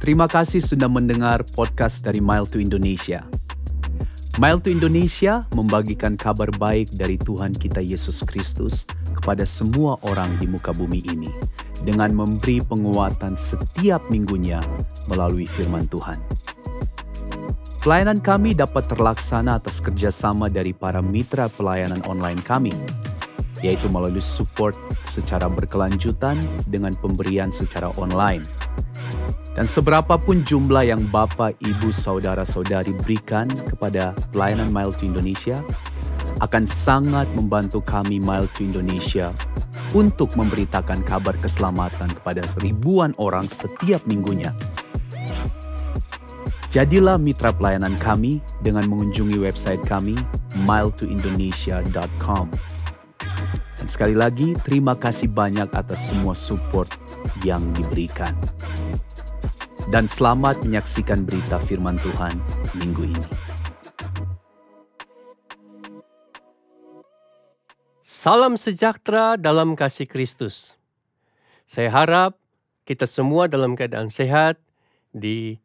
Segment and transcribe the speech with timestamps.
[0.00, 3.20] Terima kasih sudah mendengar podcast dari Mile to Indonesia.
[4.40, 10.48] Mile to Indonesia membagikan kabar baik dari Tuhan kita Yesus Kristus kepada semua orang di
[10.48, 11.28] muka bumi ini
[11.84, 14.64] dengan memberi penguatan setiap minggunya
[15.12, 16.16] melalui firman Tuhan.
[17.84, 22.72] Pelayanan kami dapat terlaksana atas kerjasama dari para mitra pelayanan online kami,
[23.60, 26.40] yaitu melalui support secara berkelanjutan
[26.72, 28.40] dengan pemberian secara online.
[29.60, 35.60] Dan seberapapun jumlah yang Bapak, Ibu, Saudara-saudari berikan kepada pelayanan Mile to Indonesia,
[36.40, 39.28] akan sangat membantu kami Mile to Indonesia
[39.92, 44.56] untuk memberitakan kabar keselamatan kepada ribuan orang setiap minggunya
[46.70, 50.14] Jadilah mitra pelayanan kami dengan mengunjungi website kami
[50.54, 52.46] miletoindonesia.com.
[53.74, 56.86] Dan sekali lagi, terima kasih banyak atas semua support
[57.42, 58.38] yang diberikan.
[59.90, 62.38] Dan selamat menyaksikan berita firman Tuhan
[62.78, 63.26] minggu ini.
[67.98, 70.78] Salam sejahtera dalam kasih Kristus.
[71.66, 72.38] Saya harap
[72.86, 74.62] kita semua dalam keadaan sehat
[75.10, 75.58] di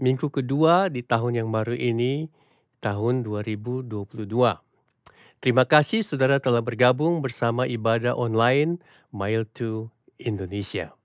[0.00, 2.32] minggu kedua di tahun yang baru ini,
[2.80, 4.32] tahun 2022.
[5.44, 8.80] Terima kasih saudara telah bergabung bersama ibadah online
[9.12, 10.96] Mile to Indonesia.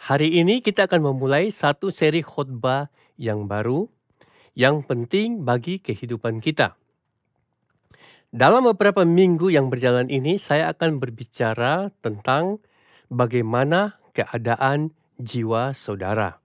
[0.00, 2.88] Hari ini kita akan memulai satu seri khutbah
[3.20, 3.84] yang baru
[4.56, 6.80] yang penting bagi kehidupan kita.
[8.32, 12.64] Dalam beberapa minggu yang berjalan ini, saya akan berbicara tentang
[13.12, 16.40] bagaimana keadaan jiwa saudara.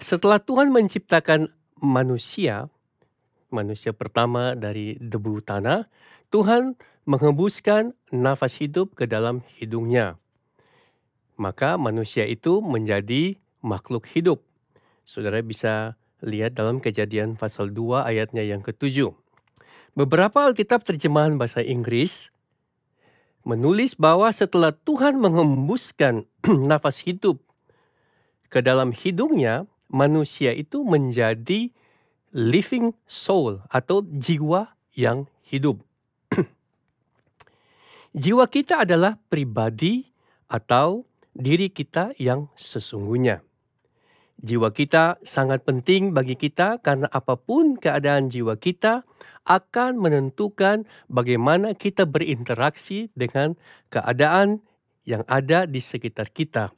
[0.00, 1.52] Setelah Tuhan menciptakan
[1.84, 2.72] manusia,
[3.52, 5.84] manusia pertama dari debu tanah,
[6.32, 10.16] Tuhan menghembuskan nafas hidup ke dalam hidungnya.
[11.40, 14.44] Maka manusia itu menjadi makhluk hidup.
[15.08, 19.16] Saudara bisa lihat dalam kejadian pasal 2 ayatnya yang ketujuh.
[19.96, 22.28] Beberapa Alkitab terjemahan bahasa Inggris
[23.40, 26.28] menulis bahwa setelah Tuhan menghembuskan
[26.70, 27.40] nafas hidup
[28.52, 31.72] ke dalam hidungnya, manusia itu menjadi
[32.36, 35.80] living soul atau jiwa yang hidup.
[38.22, 40.04] jiwa kita adalah pribadi
[40.46, 41.09] atau
[41.40, 43.40] diri kita yang sesungguhnya.
[44.40, 49.04] Jiwa kita sangat penting bagi kita karena apa pun keadaan jiwa kita
[49.44, 53.60] akan menentukan bagaimana kita berinteraksi dengan
[53.92, 54.64] keadaan
[55.04, 56.72] yang ada di sekitar kita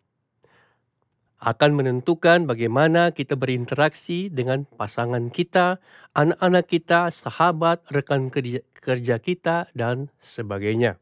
[1.42, 5.82] akan menentukan bagaimana kita berinteraksi dengan pasangan kita,
[6.14, 11.01] anak-anak kita, sahabat, rekan kerja kita, dan sebagainya.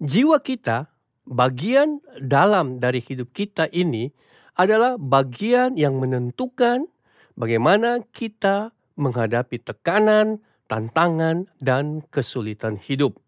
[0.00, 0.88] Jiwa kita,
[1.28, 4.08] bagian dalam dari hidup kita ini
[4.56, 6.88] adalah bagian yang menentukan
[7.36, 10.40] bagaimana kita menghadapi tekanan,
[10.72, 13.20] tantangan, dan kesulitan hidup.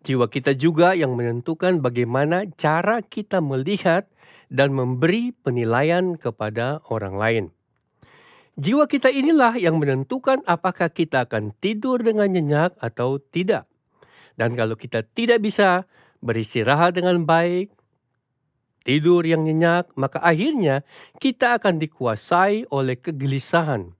[0.00, 4.08] Jiwa kita juga yang menentukan bagaimana cara kita melihat
[4.48, 7.44] dan memberi penilaian kepada orang lain.
[8.56, 13.68] Jiwa kita inilah yang menentukan apakah kita akan tidur dengan nyenyak atau tidak.
[14.36, 15.88] Dan kalau kita tidak bisa
[16.20, 17.72] beristirahat dengan baik,
[18.84, 20.84] tidur yang nyenyak, maka akhirnya
[21.18, 23.96] kita akan dikuasai oleh kegelisahan,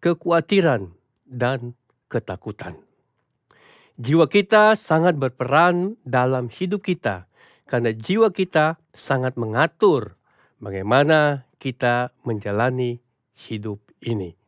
[0.00, 0.94] kekhawatiran,
[1.26, 1.74] dan
[2.06, 2.78] ketakutan.
[3.98, 7.26] Jiwa kita sangat berperan dalam hidup kita
[7.66, 10.14] karena jiwa kita sangat mengatur
[10.62, 13.02] bagaimana kita menjalani
[13.34, 14.45] hidup ini.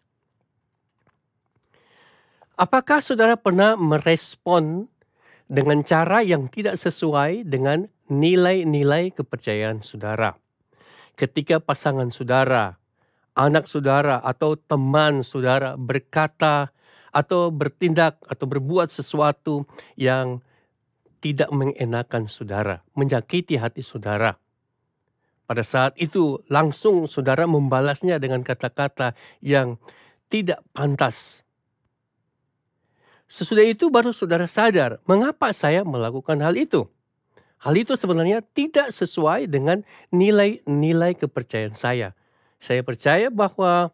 [2.59, 4.91] Apakah saudara pernah merespon
[5.47, 10.35] dengan cara yang tidak sesuai dengan nilai-nilai kepercayaan saudara?
[11.15, 12.75] Ketika pasangan saudara,
[13.39, 16.75] anak saudara, atau teman saudara berkata
[17.15, 19.63] atau bertindak atau berbuat sesuatu
[19.95, 20.43] yang
[21.23, 24.35] tidak mengenakan saudara, menyakiti hati saudara.
[25.47, 29.79] Pada saat itu langsung saudara membalasnya dengan kata-kata yang
[30.27, 31.47] tidak pantas.
[33.29, 36.89] Sesudah itu baru saudara sadar mengapa saya melakukan hal itu.
[37.61, 42.17] Hal itu sebenarnya tidak sesuai dengan nilai-nilai kepercayaan saya.
[42.57, 43.93] Saya percaya bahwa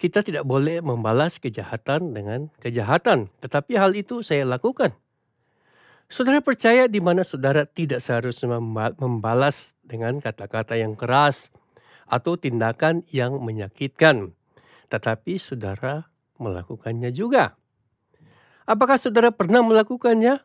[0.00, 4.96] kita tidak boleh membalas kejahatan dengan kejahatan, tetapi hal itu saya lakukan.
[6.08, 8.56] Saudara percaya di mana saudara tidak seharusnya
[8.96, 11.52] membalas dengan kata-kata yang keras
[12.08, 14.32] atau tindakan yang menyakitkan,
[14.88, 16.08] tetapi saudara
[16.40, 17.59] melakukannya juga.
[18.70, 20.38] Apakah saudara pernah melakukannya?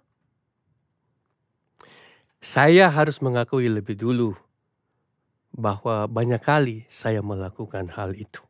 [2.42, 4.33] Saya harus mengakui lebih dulu
[5.54, 8.42] bahwa banyak kali saya melakukan hal itu.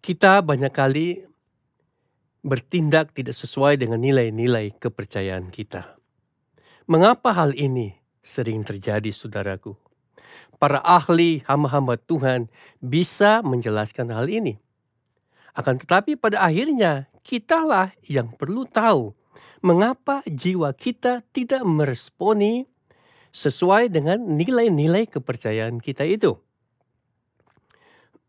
[0.00, 1.28] Kita banyak kali
[2.40, 6.00] bertindak tidak sesuai dengan nilai-nilai kepercayaan kita.
[6.88, 7.92] Mengapa hal ini
[8.24, 9.76] sering terjadi, saudaraku?
[10.56, 12.48] Para ahli hamba-hamba Tuhan
[12.80, 14.56] bisa menjelaskan hal ini.
[15.56, 19.16] Akan tetapi pada akhirnya kitalah yang perlu tahu
[19.64, 22.68] mengapa jiwa kita tidak meresponi
[23.32, 26.36] sesuai dengan nilai-nilai kepercayaan kita itu.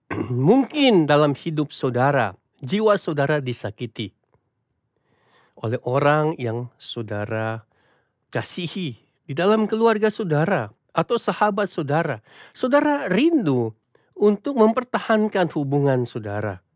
[0.32, 2.32] Mungkin dalam hidup saudara
[2.64, 4.16] jiwa saudara disakiti
[5.58, 7.66] oleh orang yang saudara
[8.30, 8.96] kasihi
[9.26, 12.22] di dalam keluarga saudara atau sahabat saudara.
[12.54, 13.74] Saudara rindu
[14.18, 16.67] untuk mempertahankan hubungan saudara.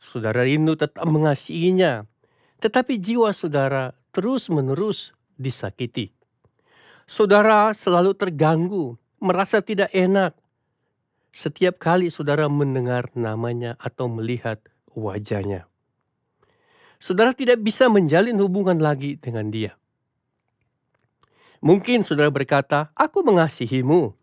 [0.00, 2.04] Saudara rindu tetap mengasihinya,
[2.60, 6.12] tetapi jiwa saudara terus-menerus disakiti.
[7.06, 10.34] Saudara selalu terganggu, merasa tidak enak,
[11.36, 14.56] setiap kali saudara mendengar namanya atau melihat
[14.96, 15.68] wajahnya.
[16.96, 19.76] Saudara tidak bisa menjalin hubungan lagi dengan dia.
[21.60, 24.16] Mungkin saudara berkata, "Aku mengasihimu,"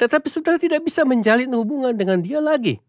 [0.00, 2.80] tetapi saudara tidak bisa menjalin hubungan dengan dia lagi.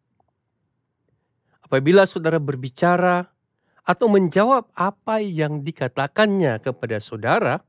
[1.73, 3.33] Apabila saudara berbicara
[3.81, 7.65] atau menjawab apa yang dikatakannya kepada saudara,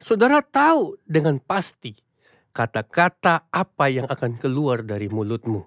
[0.00, 1.92] saudara tahu dengan pasti
[2.56, 5.60] kata-kata apa yang akan keluar dari mulutmu.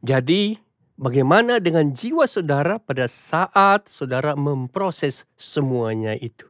[0.00, 0.56] Jadi,
[0.96, 6.48] bagaimana dengan jiwa saudara pada saat saudara memproses semuanya itu?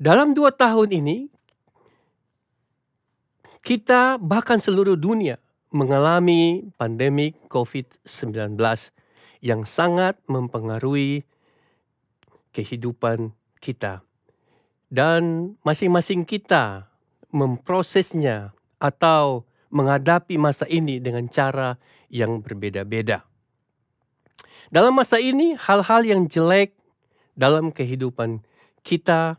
[0.00, 1.36] Dalam dua tahun ini,
[3.62, 5.38] kita bahkan seluruh dunia
[5.68, 8.56] mengalami pandemi COVID-19
[9.44, 11.22] yang sangat mempengaruhi
[12.52, 14.02] kehidupan kita.
[14.88, 16.88] Dan masing-masing kita
[17.28, 21.76] memprosesnya atau menghadapi masa ini dengan cara
[22.08, 23.28] yang berbeda-beda.
[24.72, 26.72] Dalam masa ini, hal-hal yang jelek
[27.36, 28.40] dalam kehidupan
[28.80, 29.36] kita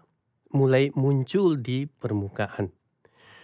[0.54, 2.79] mulai muncul di permukaan.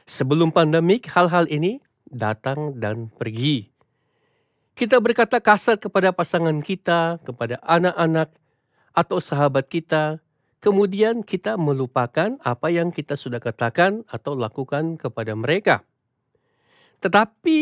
[0.05, 3.73] Sebelum pandemik, hal-hal ini datang dan pergi.
[4.77, 8.29] Kita berkata kasar kepada pasangan kita, kepada anak-anak,
[8.95, 10.21] atau sahabat kita,
[10.63, 15.83] kemudian kita melupakan apa yang kita sudah katakan atau lakukan kepada mereka.
[17.03, 17.57] Tetapi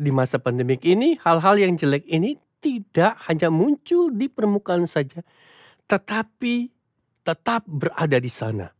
[0.00, 5.24] di masa pandemik ini, hal-hal yang jelek ini tidak hanya muncul di permukaan saja,
[5.88, 6.68] tetapi
[7.24, 8.79] tetap berada di sana.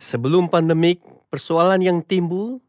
[0.00, 2.64] Sebelum pandemik, persoalan yang timbul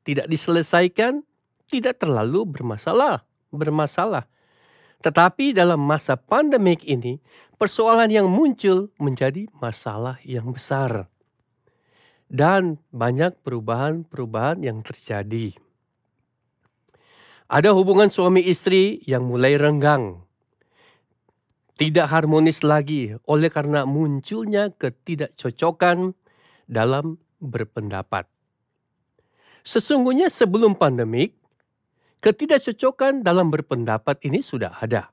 [0.00, 1.20] tidak diselesaikan,
[1.68, 4.24] tidak terlalu bermasalah, bermasalah.
[5.04, 7.20] Tetapi dalam masa pandemik ini,
[7.60, 11.12] persoalan yang muncul menjadi masalah yang besar.
[12.32, 15.52] Dan banyak perubahan-perubahan yang terjadi.
[17.44, 20.24] Ada hubungan suami istri yang mulai renggang.
[21.76, 26.16] Tidak harmonis lagi oleh karena munculnya ketidakcocokan
[26.66, 28.28] dalam berpendapat.
[29.64, 31.36] Sesungguhnya sebelum pandemik,
[32.24, 35.12] Ketidakcocokan dalam berpendapat ini sudah ada.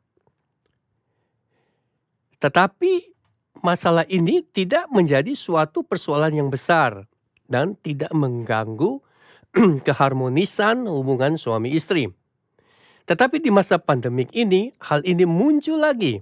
[2.39, 3.11] Tetapi
[3.59, 7.03] masalah ini tidak menjadi suatu persoalan yang besar
[7.51, 9.03] dan tidak mengganggu
[9.85, 12.07] keharmonisan hubungan suami istri.
[13.03, 16.15] Tetapi di masa pandemik ini, hal ini muncul lagi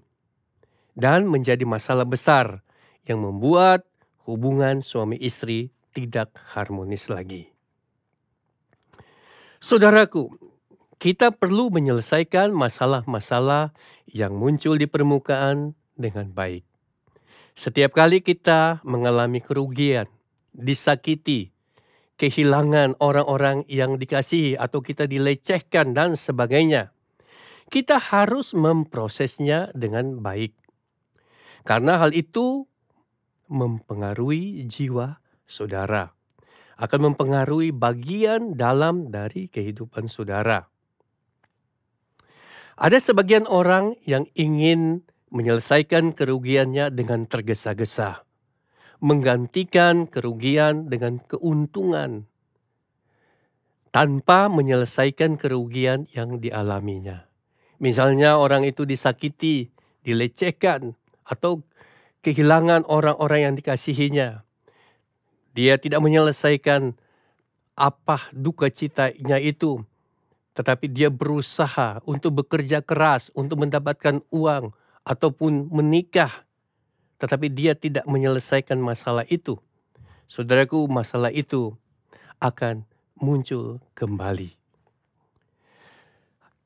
[0.98, 2.66] dan menjadi masalah besar
[3.06, 3.86] yang membuat
[4.30, 7.50] hubungan suami istri tidak harmonis lagi.
[9.58, 10.30] Saudaraku,
[11.02, 13.74] kita perlu menyelesaikan masalah-masalah
[14.06, 16.64] yang muncul di permukaan dengan baik.
[17.58, 20.08] Setiap kali kita mengalami kerugian,
[20.56, 21.52] disakiti,
[22.16, 26.96] kehilangan orang-orang yang dikasihi, atau kita dilecehkan, dan sebagainya,
[27.68, 30.56] kita harus memprosesnya dengan baik,
[31.68, 32.64] karena hal itu
[33.50, 36.14] mempengaruhi jiwa saudara,
[36.80, 40.70] akan mempengaruhi bagian dalam dari kehidupan saudara.
[42.80, 45.04] Ada sebagian orang yang ingin
[45.36, 48.24] menyelesaikan kerugiannya dengan tergesa-gesa,
[49.04, 52.30] menggantikan kerugian dengan keuntungan
[53.90, 57.28] tanpa menyelesaikan kerugian yang dialaminya.
[57.82, 59.72] Misalnya orang itu disakiti,
[60.06, 60.94] dilecehkan,
[61.26, 61.62] atau
[62.26, 64.44] kehilangan orang-orang yang dikasihinya.
[65.56, 66.96] Dia tidak menyelesaikan
[67.80, 69.84] apa duka citanya itu
[70.60, 74.76] tetapi dia berusaha untuk bekerja keras untuk mendapatkan uang
[75.08, 76.44] ataupun menikah,
[77.16, 79.56] tetapi dia tidak menyelesaikan masalah itu,
[80.28, 81.80] saudaraku, masalah itu
[82.44, 82.84] akan
[83.16, 84.52] muncul kembali.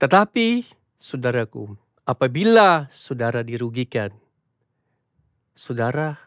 [0.01, 0.65] Tetapi,
[0.97, 4.09] saudaraku, apabila saudara dirugikan,
[5.53, 6.17] saudara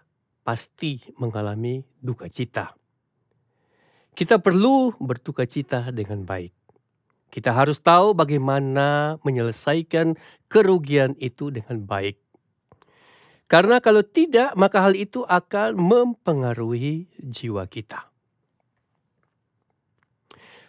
[0.47, 2.75] pasti mengalami duka cita.
[4.17, 6.55] Kita perlu berduka cita dengan baik.
[7.29, 10.17] Kita harus tahu bagaimana menyelesaikan
[10.49, 12.17] kerugian itu dengan baik.
[13.47, 18.11] Karena kalau tidak, maka hal itu akan mempengaruhi jiwa kita.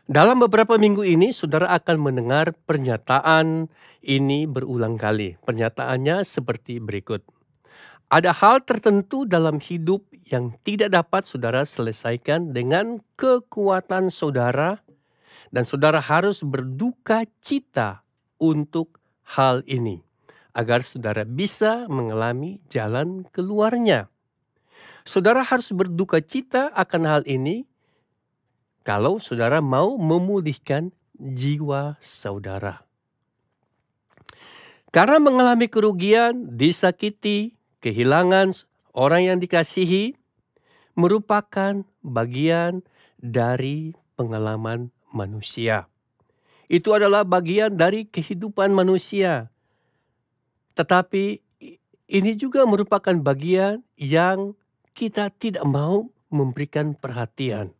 [0.08, 3.68] Dalam beberapa minggu ini, saudara akan mendengar pernyataan
[4.06, 5.36] ini berulang kali.
[5.42, 7.26] Pernyataannya seperti berikut:
[8.08, 14.80] ada hal tertentu dalam hidup yang tidak dapat saudara selesaikan dengan kekuatan saudara,
[15.52, 18.04] dan saudara harus berduka cita
[18.40, 19.00] untuk
[19.36, 20.04] hal ini,
[20.56, 24.08] agar saudara bisa mengalami jalan keluarnya.
[25.08, 27.64] Saudara harus berduka cita akan hal ini
[28.84, 32.88] kalau saudara mau memulihkan jiwa saudara.
[34.96, 37.57] Karena mengalami kerugian, disakiti,
[37.88, 38.52] kehilangan
[38.92, 40.20] orang yang dikasihi,
[41.00, 42.84] merupakan bagian
[43.16, 45.88] dari pengalaman manusia.
[46.68, 49.48] Itu adalah bagian dari kehidupan manusia.
[50.76, 51.40] Tetapi
[52.12, 54.52] ini juga merupakan bagian yang
[54.92, 57.72] kita tidak mau memberikan perhatian.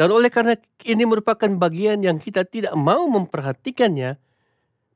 [0.00, 0.56] Dan oleh karena
[0.88, 4.16] ini merupakan bagian yang kita tidak mau memperhatikannya,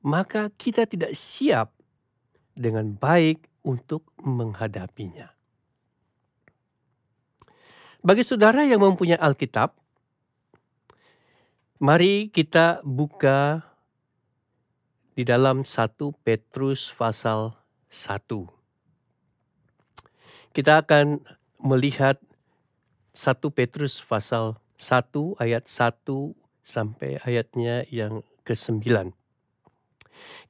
[0.00, 1.73] maka kita tidak siap
[2.57, 5.33] dengan baik untuk menghadapinya.
[8.00, 9.76] Bagi saudara yang mempunyai Alkitab,
[11.85, 13.61] mari kita buka
[15.12, 17.52] di dalam 1 Petrus pasal
[17.93, 18.49] 1.
[20.57, 21.21] Kita akan
[21.61, 22.17] melihat
[23.12, 26.33] 1 Petrus pasal 1 ayat 1
[26.64, 29.12] sampai ayatnya yang ke-9.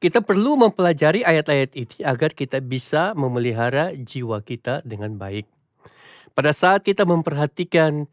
[0.01, 5.45] Kita perlu mempelajari ayat-ayat ini agar kita bisa memelihara jiwa kita dengan baik.
[6.33, 8.09] Pada saat kita memperhatikan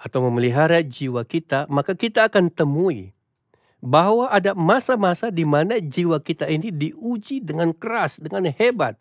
[0.00, 3.14] atau memelihara jiwa kita, maka kita akan temui
[3.80, 8.98] bahwa ada masa-masa di mana jiwa kita ini diuji dengan keras, dengan hebat.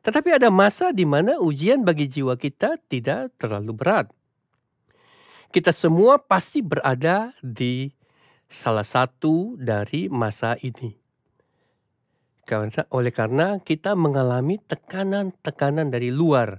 [0.00, 4.06] Tetapi ada masa di mana ujian bagi jiwa kita tidak terlalu berat
[5.50, 7.90] kita semua pasti berada di
[8.50, 10.98] salah satu dari masa ini.
[12.90, 16.58] Oleh karena kita mengalami tekanan-tekanan dari luar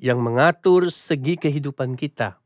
[0.00, 2.40] yang mengatur segi kehidupan kita,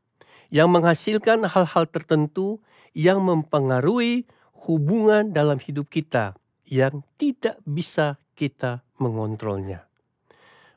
[0.51, 2.59] yang menghasilkan hal-hal tertentu
[2.91, 4.27] yang mempengaruhi
[4.67, 6.35] hubungan dalam hidup kita
[6.67, 9.87] yang tidak bisa kita mengontrolnya.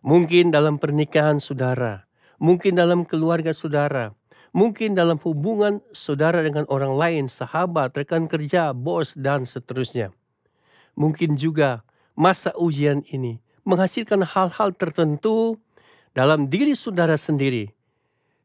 [0.06, 2.06] Mungkin dalam pernikahan saudara,
[2.38, 4.14] mungkin dalam keluarga saudara,
[4.56, 10.10] Mungkin dalam hubungan saudara dengan orang lain, sahabat, rekan kerja, bos, dan seterusnya.
[10.98, 11.86] Mungkin juga
[12.18, 15.60] masa ujian ini menghasilkan hal-hal tertentu
[16.16, 17.70] dalam diri saudara sendiri,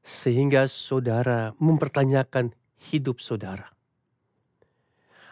[0.05, 2.53] sehingga saudara mempertanyakan
[2.91, 3.73] hidup saudara.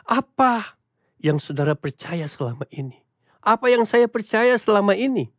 [0.08, 0.80] Apa
[1.22, 2.98] yang saudara percaya selama ini?
[3.44, 5.30] Apa yang saya percaya selama ini?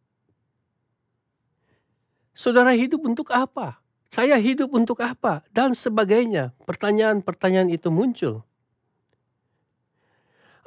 [2.33, 3.82] Saudara hidup untuk apa?
[4.13, 5.41] Saya hidup untuk apa?
[5.57, 6.53] Dan sebagainya.
[6.69, 8.45] Pertanyaan-pertanyaan itu muncul.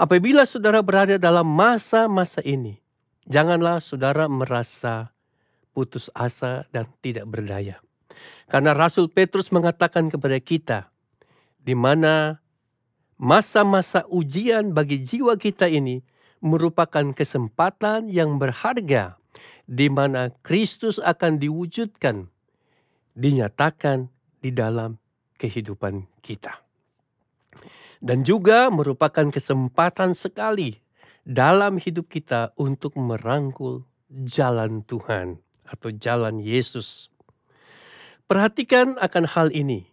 [0.02, 2.82] Apabila saudara berada dalam masa-masa ini,
[3.30, 5.14] janganlah saudara merasa
[5.78, 7.78] putus asa dan tidak berdaya.
[8.50, 10.80] Karena Rasul Petrus mengatakan kepada kita,
[11.62, 12.42] di mana
[13.22, 16.02] masa-masa ujian bagi jiwa kita ini
[16.42, 19.22] merupakan kesempatan yang berharga
[19.70, 22.35] di mana Kristus akan diwujudkan
[23.16, 24.12] dinyatakan
[24.44, 25.00] di dalam
[25.40, 26.62] kehidupan kita.
[28.04, 30.78] Dan juga merupakan kesempatan sekali
[31.26, 37.10] dalam hidup kita untuk merangkul jalan Tuhan atau jalan Yesus.
[38.30, 39.90] Perhatikan akan hal ini.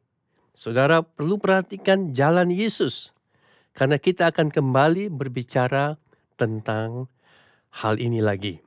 [0.53, 3.17] Saudara perlu perhatikan jalan Yesus
[3.73, 5.97] karena kita akan kembali berbicara
[6.37, 7.09] tentang
[7.73, 8.61] hal ini lagi.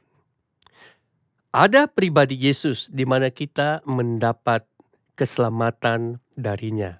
[1.56, 4.68] Ada pribadi Yesus di mana kita mendapat
[5.16, 7.00] keselamatan darinya.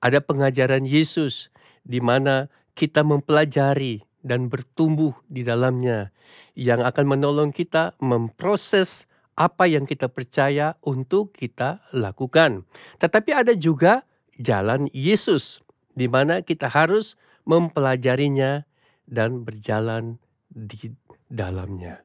[0.00, 1.52] Ada pengajaran Yesus
[1.84, 6.16] di mana kita mempelajari dan bertumbuh di dalamnya
[6.56, 9.04] yang akan menolong kita memproses
[9.36, 12.64] apa yang kita percaya untuk kita lakukan.
[12.96, 14.08] Tetapi ada juga
[14.40, 15.60] jalan Yesus
[15.92, 18.64] di mana kita harus mempelajarinya
[19.04, 20.16] dan berjalan
[20.48, 20.96] di
[21.28, 22.00] dalamnya.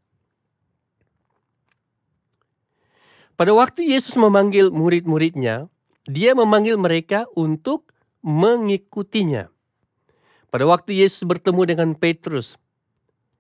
[3.39, 5.72] Pada waktu Yesus memanggil murid-muridnya,
[6.03, 7.88] dia memanggil mereka untuk
[8.19, 9.48] mengikutinya.
[10.51, 12.60] Pada waktu Yesus bertemu dengan Petrus,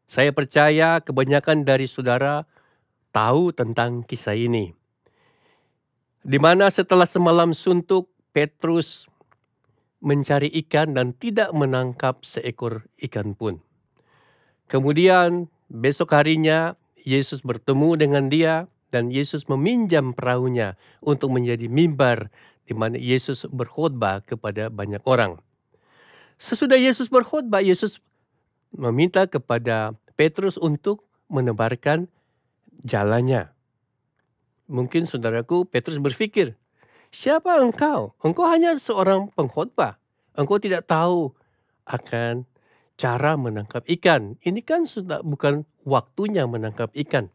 [0.07, 2.47] saya percaya kebanyakan dari saudara
[3.11, 4.71] tahu tentang kisah ini.
[6.23, 9.03] Di mana setelah semalam suntuk, Petrus
[9.99, 13.59] mencari ikan dan tidak menangkap seekor ikan pun.
[14.71, 22.33] Kemudian besok harinya Yesus bertemu dengan dia dan Yesus meminjam perahunya untuk menjadi mimbar
[22.69, 25.41] di mana Yesus berkhotbah kepada banyak orang.
[26.37, 27.97] Sesudah Yesus berkhotbah, Yesus
[28.73, 32.05] meminta kepada Petrus untuk menebarkan
[32.85, 33.49] jalannya.
[34.69, 36.53] Mungkin saudaraku Petrus berpikir,
[37.09, 38.13] siapa engkau?
[38.21, 39.97] Engkau hanya seorang pengkhotbah.
[40.37, 41.33] Engkau tidak tahu
[41.89, 42.45] akan
[42.99, 44.37] cara menangkap ikan.
[44.45, 47.33] Ini kan sudah bukan waktunya menangkap ikan.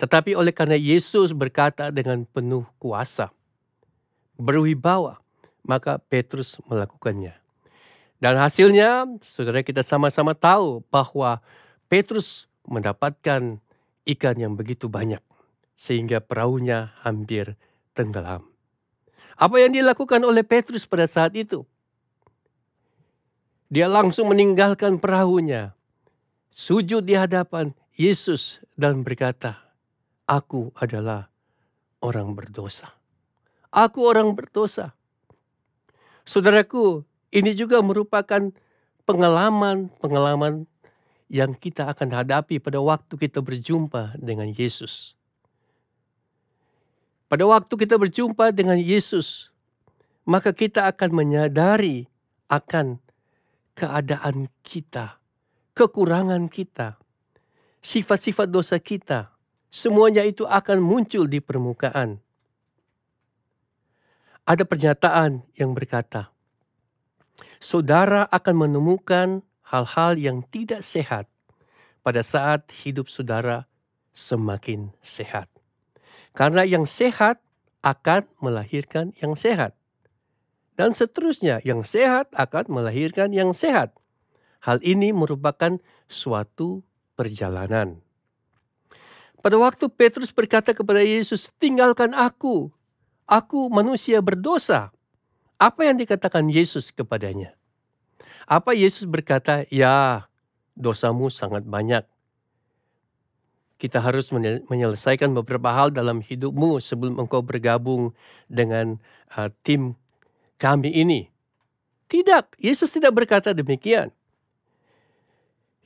[0.00, 3.30] Tetapi oleh karena Yesus berkata dengan penuh kuasa,
[4.40, 5.20] berwibawa,
[5.62, 7.38] maka Petrus melakukannya.
[8.22, 11.42] Dan hasilnya, saudara kita sama-sama tahu bahwa
[11.90, 13.58] Petrus mendapatkan
[14.06, 15.22] ikan yang begitu banyak,
[15.74, 17.58] sehingga perahunya hampir
[17.94, 18.46] tenggelam.
[19.34, 21.66] Apa yang dilakukan oleh Petrus pada saat itu?
[23.72, 25.72] Dia langsung meninggalkan perahunya,
[26.52, 29.61] sujud di hadapan Yesus dan berkata,
[30.32, 31.28] Aku adalah
[32.00, 32.96] orang berdosa.
[33.68, 34.96] Aku orang berdosa.
[36.24, 38.48] Saudaraku, ini juga merupakan
[39.04, 40.64] pengalaman-pengalaman
[41.28, 45.16] yang kita akan hadapi pada waktu kita berjumpa dengan Yesus.
[47.28, 49.52] Pada waktu kita berjumpa dengan Yesus,
[50.28, 52.08] maka kita akan menyadari
[52.52, 53.00] akan
[53.72, 55.16] keadaan kita,
[55.72, 57.00] kekurangan kita,
[57.80, 59.31] sifat-sifat dosa kita,
[59.72, 62.20] semuanya itu akan muncul di permukaan.
[64.44, 66.28] Ada pernyataan yang berkata,
[67.56, 69.40] saudara akan menemukan
[69.72, 71.24] hal-hal yang tidak sehat
[72.04, 73.64] pada saat hidup saudara
[74.12, 75.48] semakin sehat.
[76.36, 77.40] Karena yang sehat
[77.80, 79.72] akan melahirkan yang sehat.
[80.76, 83.92] Dan seterusnya, yang sehat akan melahirkan yang sehat.
[84.64, 86.80] Hal ini merupakan suatu
[87.14, 88.00] perjalanan.
[89.42, 92.70] Pada waktu Petrus berkata kepada Yesus, "Tinggalkan aku.
[93.26, 94.94] Aku manusia berdosa."
[95.58, 97.58] Apa yang dikatakan Yesus kepadanya?
[98.46, 100.30] Apa Yesus berkata, "Ya,
[100.78, 102.06] dosamu sangat banyak.
[103.82, 104.30] Kita harus
[104.70, 108.14] menyelesaikan beberapa hal dalam hidupmu sebelum engkau bergabung
[108.46, 109.02] dengan
[109.34, 109.98] uh, tim
[110.62, 111.34] kami ini."
[112.06, 114.14] Tidak, Yesus tidak berkata demikian.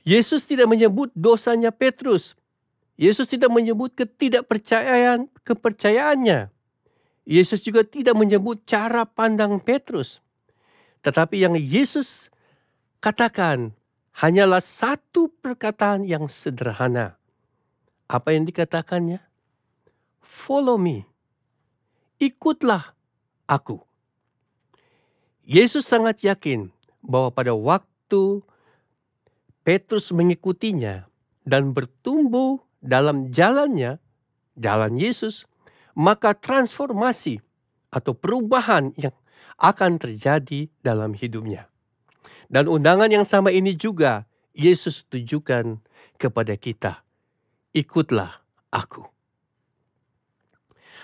[0.05, 2.36] Yesus tidak menyebut dosanya Petrus,
[2.97, 6.49] Yesus tidak menyebut ketidakpercayaan kepercayaannya.
[7.29, 10.19] Yesus juga tidak menyebut cara pandang Petrus.
[11.05, 12.33] Tetapi yang Yesus
[12.97, 13.77] katakan
[14.17, 17.21] hanyalah satu perkataan yang sederhana.
[18.09, 19.21] Apa yang dikatakannya?
[20.17, 21.05] Follow me.
[22.17, 22.97] Ikutlah
[23.45, 23.77] aku.
[25.45, 26.73] Yesus sangat yakin
[27.05, 28.41] bahwa pada waktu
[29.61, 31.07] Petrus mengikutinya
[31.47, 33.97] dan bertumbuh dalam jalannya,
[34.57, 35.49] jalan Yesus,
[35.97, 37.41] maka transformasi
[37.89, 39.15] atau perubahan yang
[39.57, 41.69] akan terjadi dalam hidupnya.
[42.47, 45.81] Dan undangan yang sama ini juga Yesus tujukan
[46.15, 47.03] kepada kita.
[47.75, 49.03] Ikutlah aku.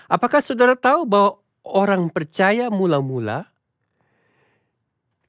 [0.08, 3.48] Apakah saudara tahu bahwa orang percaya mula-mula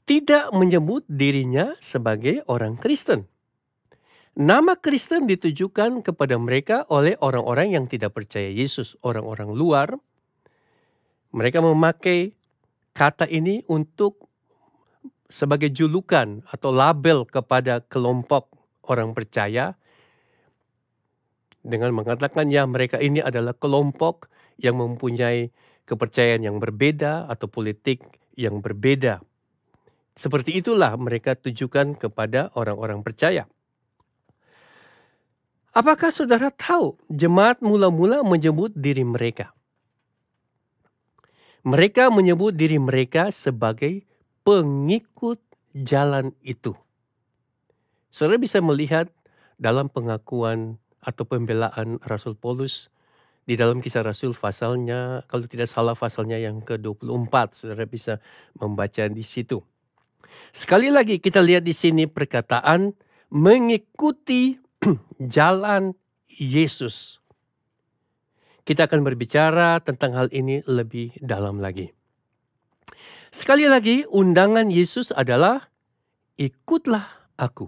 [0.06, 3.26] tidak menyebut dirinya sebagai orang Kristen?
[4.36, 9.96] Nama Kristen ditujukan kepada mereka oleh orang-orang yang tidak percaya Yesus, orang-orang luar.
[11.32, 12.36] Mereka memakai
[12.92, 14.28] kata ini untuk
[15.32, 18.52] sebagai julukan atau label kepada kelompok
[18.92, 19.80] orang percaya
[21.64, 24.28] dengan mengatakan ya mereka ini adalah kelompok
[24.60, 25.48] yang mempunyai
[25.88, 28.04] kepercayaan yang berbeda atau politik
[28.36, 29.24] yang berbeda.
[30.12, 33.48] Seperti itulah mereka tujukan kepada orang-orang percaya.
[35.76, 39.52] Apakah saudara tahu jemaat mula-mula menyebut diri mereka?
[41.68, 44.08] Mereka menyebut diri mereka sebagai
[44.48, 45.44] pengikut
[45.76, 46.72] jalan itu.
[48.08, 49.12] Saudara bisa melihat
[49.60, 52.88] dalam pengakuan atau pembelaan Rasul Paulus
[53.46, 58.18] Di dalam kisah Rasul pasalnya, kalau tidak salah pasalnya yang ke-24, saudara bisa
[58.58, 59.62] membaca di situ.
[60.50, 62.98] Sekali lagi kita lihat di sini perkataan
[63.30, 64.65] mengikuti
[65.36, 65.94] jalan
[66.30, 67.20] Yesus.
[68.66, 71.94] Kita akan berbicara tentang hal ini lebih dalam lagi.
[73.30, 75.70] Sekali lagi, undangan Yesus adalah
[76.40, 77.68] ikutlah aku,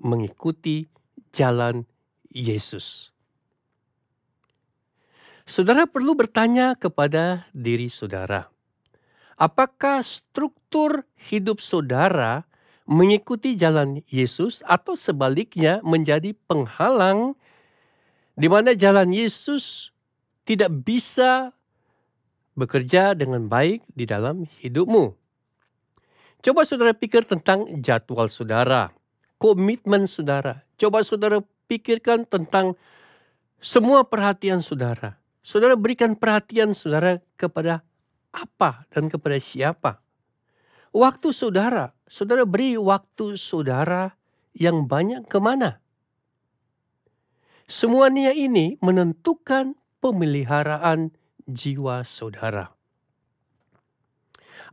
[0.00, 0.88] mengikuti
[1.34, 1.84] jalan
[2.30, 3.10] Yesus.
[5.44, 8.46] Saudara perlu bertanya kepada diri saudara,
[9.34, 12.46] apakah struktur hidup saudara
[12.90, 17.38] mengikuti jalan Yesus atau sebaliknya menjadi penghalang
[18.34, 19.94] di mana jalan Yesus
[20.42, 21.54] tidak bisa
[22.58, 25.14] bekerja dengan baik di dalam hidupmu.
[26.42, 28.90] Coba saudara pikir tentang jadwal saudara,
[29.38, 30.66] komitmen saudara.
[30.74, 31.38] Coba saudara
[31.70, 32.74] pikirkan tentang
[33.62, 35.20] semua perhatian saudara.
[35.44, 37.86] Saudara berikan perhatian saudara kepada
[38.34, 40.00] apa dan kepada siapa.
[40.90, 44.18] Waktu saudara, saudara beri waktu saudara
[44.58, 45.78] yang banyak ke mana?
[47.70, 51.14] Semuanya ini menentukan pemeliharaan
[51.46, 52.74] jiwa saudara.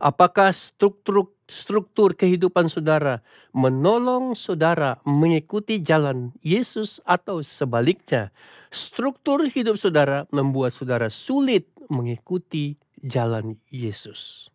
[0.02, 3.22] Apakah struktur struktur kehidupan saudara
[3.54, 8.34] menolong saudara mengikuti jalan Yesus atau sebaliknya
[8.74, 14.50] struktur hidup saudara membuat saudara sulit mengikuti jalan Yesus.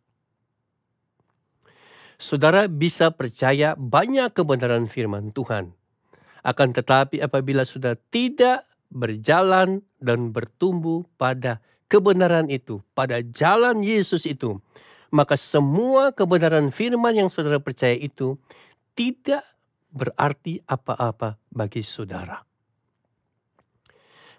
[2.21, 5.73] Saudara bisa percaya banyak kebenaran firman Tuhan.
[6.43, 14.59] Akan tetapi apabila sudah tidak berjalan dan bertumbuh pada kebenaran itu, pada jalan Yesus itu,
[15.13, 18.37] maka semua kebenaran firman yang saudara percaya itu
[18.97, 19.45] tidak
[19.93, 22.41] berarti apa-apa bagi saudara.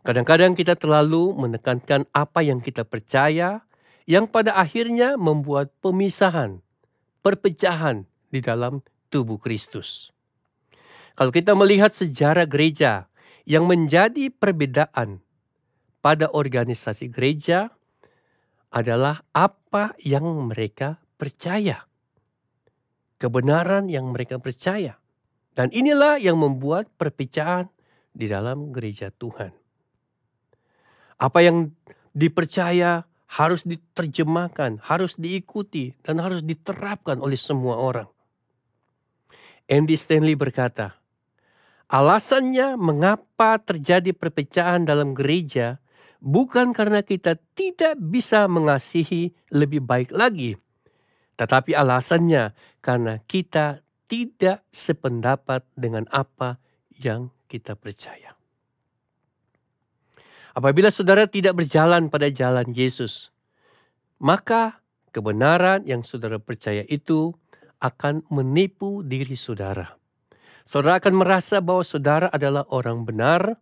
[0.05, 3.65] Kadang-kadang kita terlalu menekankan apa yang kita percaya,
[4.05, 6.61] yang pada akhirnya membuat pemisahan,
[7.25, 10.13] perpecahan di dalam tubuh Kristus.
[11.17, 13.09] Kalau kita melihat sejarah gereja
[13.49, 15.25] yang menjadi perbedaan
[16.05, 17.73] pada organisasi gereja,
[18.75, 21.87] adalah apa yang mereka percaya.
[23.23, 24.99] Kebenaran yang mereka percaya.
[25.55, 27.71] Dan inilah yang membuat perpecahan
[28.11, 29.55] di dalam gereja Tuhan.
[31.23, 31.71] Apa yang
[32.11, 38.07] dipercaya harus diterjemahkan, harus diikuti, dan harus diterapkan oleh semua orang.
[39.67, 40.95] Andy Stanley berkata,
[41.91, 45.83] alasannya mengapa terjadi perpecahan dalam gereja
[46.23, 50.55] bukan karena kita tidak bisa mengasihi lebih baik lagi,
[51.35, 56.63] tetapi alasannya karena kita tidak sependapat dengan apa
[56.95, 58.37] yang kita percaya.
[60.55, 63.35] Apabila saudara tidak berjalan pada jalan Yesus,
[64.23, 64.79] maka
[65.11, 67.35] kebenaran yang saudara percaya itu
[67.83, 69.99] akan menipu diri saudara.
[70.63, 73.59] Saudara akan merasa bahwa saudara adalah orang benar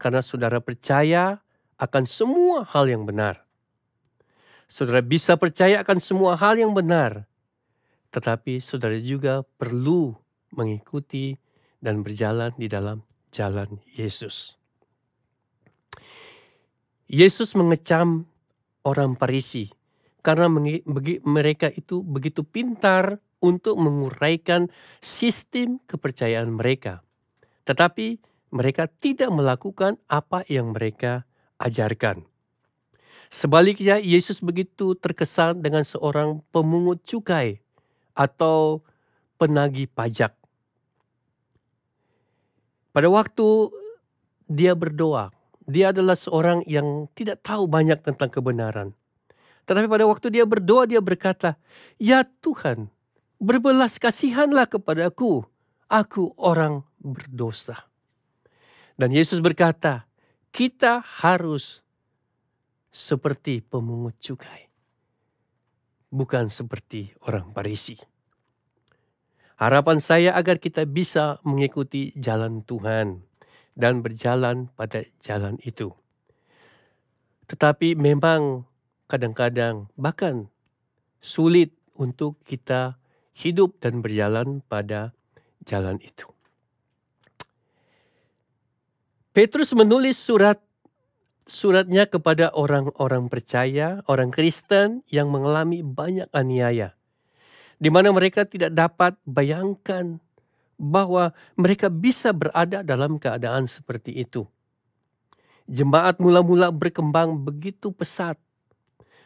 [0.00, 1.44] karena saudara percaya
[1.76, 3.44] akan semua hal yang benar.
[4.64, 7.28] Saudara bisa percaya akan semua hal yang benar,
[8.16, 10.16] tetapi saudara juga perlu
[10.56, 11.36] mengikuti
[11.84, 14.59] dan berjalan di dalam jalan Yesus.
[17.10, 18.22] Yesus mengecam
[18.86, 19.66] orang Parisi
[20.22, 20.46] karena
[21.26, 24.70] mereka itu begitu pintar untuk menguraikan
[25.02, 27.02] sistem kepercayaan mereka.
[27.66, 28.22] Tetapi
[28.54, 31.26] mereka tidak melakukan apa yang mereka
[31.58, 32.22] ajarkan.
[33.26, 37.58] Sebaliknya, Yesus begitu terkesan dengan seorang pemungut cukai
[38.14, 38.86] atau
[39.34, 40.30] penagih pajak.
[42.90, 43.70] Pada waktu
[44.50, 45.30] dia berdoa,
[45.70, 48.92] dia adalah seorang yang tidak tahu banyak tentang kebenaran.
[49.64, 51.54] Tetapi pada waktu dia berdoa, dia berkata,
[51.96, 52.90] "Ya Tuhan,
[53.38, 55.46] berbelas kasihanlah kepadaku,
[55.86, 57.86] aku orang berdosa."
[58.98, 60.10] Dan Yesus berkata,
[60.50, 61.80] kita harus
[62.90, 64.66] seperti pemungut cukai,
[66.10, 67.94] bukan seperti orang Parisi.
[69.56, 73.29] Harapan saya agar kita bisa mengikuti jalan Tuhan
[73.80, 75.96] dan berjalan pada jalan itu.
[77.48, 78.68] Tetapi memang
[79.10, 80.46] kadang-kadang bahkan
[81.18, 83.00] sulit untuk kita
[83.34, 85.16] hidup dan berjalan pada
[85.66, 86.28] jalan itu.
[89.30, 90.60] Petrus menulis surat
[91.50, 96.94] suratnya kepada orang-orang percaya, orang Kristen yang mengalami banyak aniaya.
[97.80, 100.22] Di mana mereka tidak dapat bayangkan
[100.80, 104.48] bahwa mereka bisa berada dalam keadaan seperti itu.
[105.68, 108.40] Jemaat mula-mula berkembang begitu pesat.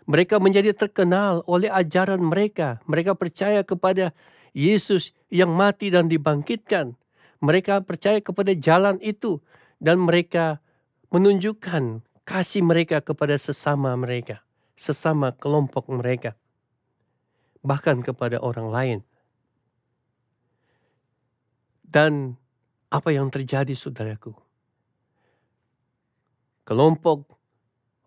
[0.05, 2.83] Mereka menjadi terkenal oleh ajaran mereka.
[2.91, 4.13] Mereka percaya kepada
[4.53, 6.99] Yesus yang mati dan dibangkitkan.
[7.41, 9.41] Mereka percaya kepada jalan itu
[9.81, 10.61] dan mereka
[11.09, 14.41] menunjukkan kasih mereka kepada sesama mereka,
[14.75, 16.35] sesama kelompok mereka,
[17.61, 18.99] bahkan kepada orang lain.
[21.95, 22.35] Dan
[22.91, 24.35] apa yang terjadi saudaraku?
[26.65, 27.29] kelompok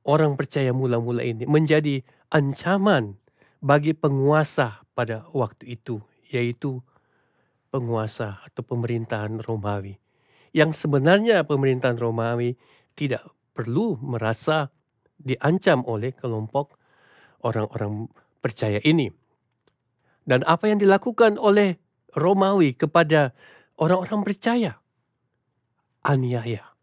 [0.04, 2.02] orang percaya mula-mula ini menjadi
[2.34, 3.16] ancaman
[3.62, 6.02] bagi penguasa pada waktu itu,
[6.34, 6.82] yaitu
[7.70, 10.02] penguasa atau pemerintahan Romawi.
[10.52, 12.58] Yang sebenarnya pemerintahan Romawi
[12.98, 14.74] tidak perlu merasa
[15.18, 16.78] diancam oleh kelompok
[17.46, 18.10] orang-orang
[18.42, 19.10] percaya ini.
[20.28, 21.78] Dan apa yang dilakukan oleh
[22.18, 23.38] Romawi kepada
[23.78, 24.82] orang-orang percaya?
[26.04, 26.78] Aniaya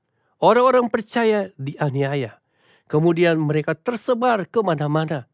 [0.44, 2.36] Orang-orang percaya dianiaya.
[2.84, 5.24] Kemudian mereka tersebar ke mana-mana.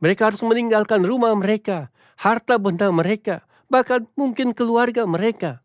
[0.00, 5.60] Mereka harus meninggalkan rumah mereka, harta benda mereka, bahkan mungkin keluarga mereka.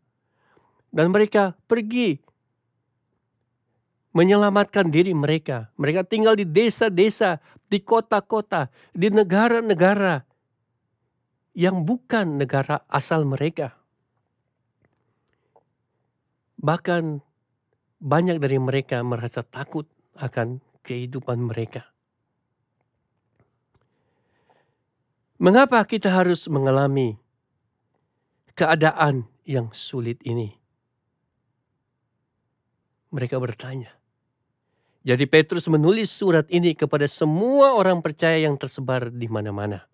[0.92, 2.20] Dan mereka pergi
[4.12, 5.72] menyelamatkan diri mereka.
[5.80, 7.40] Mereka tinggal di desa-desa,
[7.72, 10.28] di kota-kota, di negara-negara
[11.56, 13.75] yang bukan negara asal mereka.
[16.66, 17.22] Bahkan
[18.02, 19.86] banyak dari mereka merasa takut
[20.18, 21.86] akan kehidupan mereka.
[25.38, 27.14] Mengapa kita harus mengalami
[28.58, 30.58] keadaan yang sulit ini?
[33.14, 33.94] Mereka bertanya.
[35.06, 39.86] Jadi Petrus menulis surat ini kepada semua orang percaya yang tersebar di mana-mana.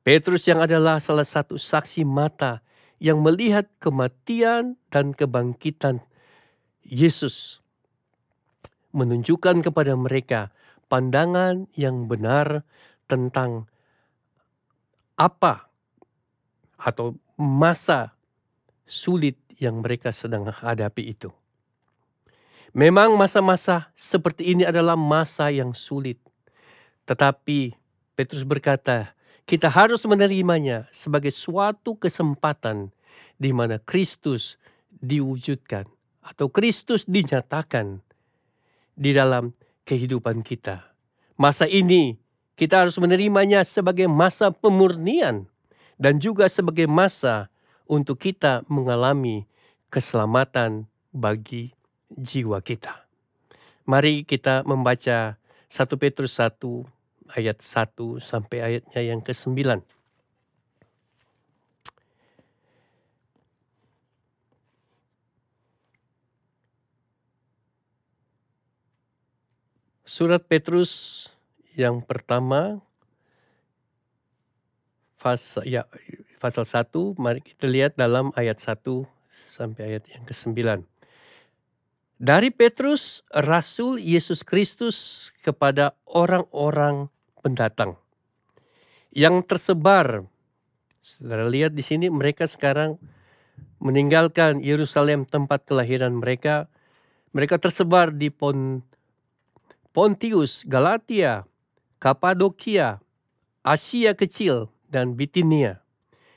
[0.00, 2.64] Petrus yang adalah salah satu saksi mata
[3.00, 6.04] yang melihat kematian dan kebangkitan
[6.84, 7.64] Yesus
[8.92, 10.52] menunjukkan kepada mereka
[10.92, 12.68] pandangan yang benar
[13.08, 13.70] tentang
[15.16, 15.70] apa
[16.76, 18.12] atau masa
[18.84, 21.32] sulit yang mereka sedang hadapi itu.
[22.70, 26.20] Memang masa-masa seperti ini adalah masa yang sulit.
[27.04, 27.74] Tetapi
[28.14, 29.12] Petrus berkata,
[29.50, 32.94] kita harus menerimanya sebagai suatu kesempatan
[33.34, 34.54] di mana Kristus
[35.02, 35.90] diwujudkan
[36.22, 37.98] atau Kristus dinyatakan
[38.94, 39.50] di dalam
[39.82, 40.94] kehidupan kita.
[41.34, 42.14] Masa ini
[42.54, 45.50] kita harus menerimanya sebagai masa pemurnian
[45.98, 47.50] dan juga sebagai masa
[47.90, 49.50] untuk kita mengalami
[49.90, 51.74] keselamatan bagi
[52.06, 53.02] jiwa kita.
[53.82, 55.34] Mari kita membaca
[55.66, 56.99] 1 Petrus 1
[57.36, 59.82] ayat 1 sampai ayatnya yang ke-9.
[70.10, 71.26] Surat Petrus
[71.78, 72.82] yang pertama
[75.22, 75.86] pasal ya
[76.42, 79.06] pasal 1 mari kita lihat dalam ayat 1
[79.52, 80.82] sampai ayat yang ke-9.
[82.20, 87.08] Dari Petrus rasul Yesus Kristus kepada orang-orang
[87.42, 87.96] pendatang
[89.10, 90.28] yang tersebar
[91.00, 93.00] Saudara lihat di sini mereka sekarang
[93.80, 96.68] meninggalkan Yerusalem tempat kelahiran mereka.
[97.32, 98.84] Mereka tersebar di Pon
[99.90, 101.48] Pontius, Galatia,
[101.98, 103.00] Kapadokia,
[103.64, 105.82] Asia Kecil, dan Bitinia,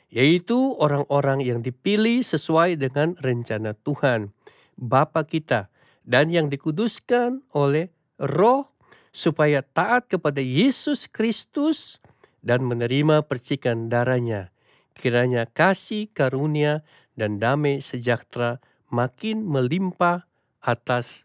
[0.10, 4.34] yaitu orang-orang yang dipilih sesuai dengan rencana Tuhan,
[4.80, 5.70] Bapa kita,
[6.02, 8.73] dan yang dikuduskan oleh roh
[9.14, 12.02] supaya taat kepada Yesus Kristus
[12.42, 14.50] dan menerima percikan darahnya.
[14.98, 16.82] Kiranya kasih, karunia,
[17.14, 18.58] dan damai sejahtera
[18.90, 20.26] makin melimpah
[20.60, 21.24] atas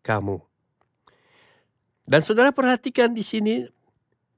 [0.00, 0.40] kamu.
[2.04, 3.64] Dan saudara perhatikan di sini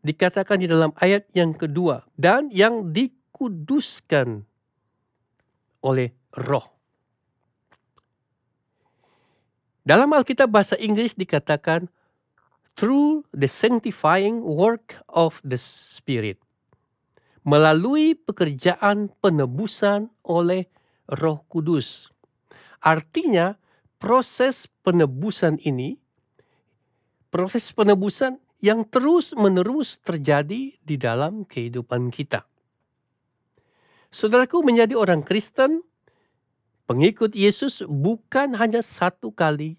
[0.07, 4.46] dikatakan di dalam ayat yang kedua dan yang dikuduskan
[5.83, 6.66] oleh roh.
[9.87, 11.90] Dalam Alkitab bahasa Inggris dikatakan
[12.76, 16.38] through the sanctifying work of the Spirit.
[17.42, 20.68] Melalui pekerjaan penebusan oleh
[21.08, 22.12] Roh Kudus.
[22.84, 23.56] Artinya
[23.98, 25.96] proses penebusan ini
[27.36, 32.48] proses penebusan yang terus-menerus terjadi di dalam kehidupan kita.
[34.08, 35.84] Saudaraku menjadi orang Kristen,
[36.88, 39.76] pengikut Yesus bukan hanya satu kali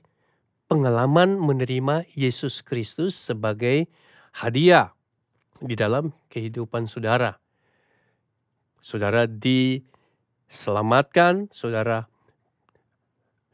[0.68, 3.88] pengalaman menerima Yesus Kristus sebagai
[4.36, 4.92] hadiah
[5.64, 7.40] di dalam kehidupan saudara.
[8.84, 12.06] Saudara diselamatkan, saudara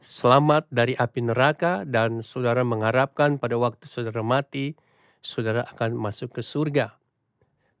[0.04, 4.76] selamat dari api neraka dan saudara mengharapkan pada waktu saudara mati,
[5.24, 6.92] saudara akan masuk ke surga.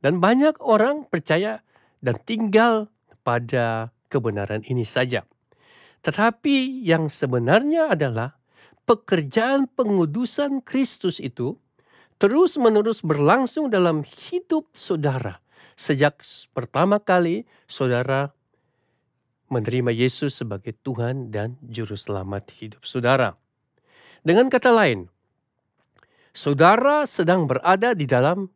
[0.00, 1.60] Dan banyak orang percaya
[2.00, 2.88] dan tinggal
[3.24, 5.24] pada kebenaran ini saja.
[6.04, 8.36] Tetapi yang sebenarnya adalah
[8.84, 11.56] pekerjaan pengudusan Kristus itu
[12.20, 15.40] terus-menerus berlangsung dalam hidup saudara.
[15.74, 16.22] Sejak
[16.54, 18.30] pertama kali saudara
[19.50, 23.34] menerima Yesus sebagai Tuhan dan Juru Selamat hidup saudara.
[24.24, 25.10] Dengan kata lain,
[26.32, 28.48] saudara sedang berada di dalam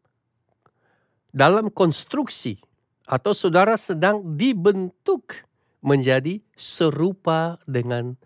[1.29, 2.57] dalam konstruksi
[3.05, 5.45] atau saudara sedang dibentuk
[5.85, 8.19] menjadi serupa dengan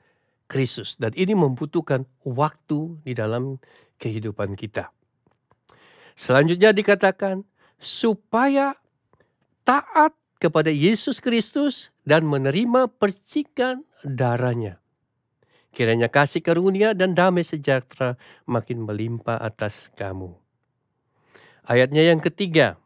[0.52, 3.56] Kristus dan ini membutuhkan waktu di dalam
[3.96, 4.92] kehidupan kita.
[6.12, 7.48] Selanjutnya dikatakan
[7.80, 8.76] supaya
[9.64, 14.82] taat kepada Yesus Kristus dan menerima percikan darahnya.
[15.72, 20.36] Kiranya kasih karunia dan damai sejahtera makin melimpah atas kamu.
[21.64, 22.81] Ayatnya yang ketiga.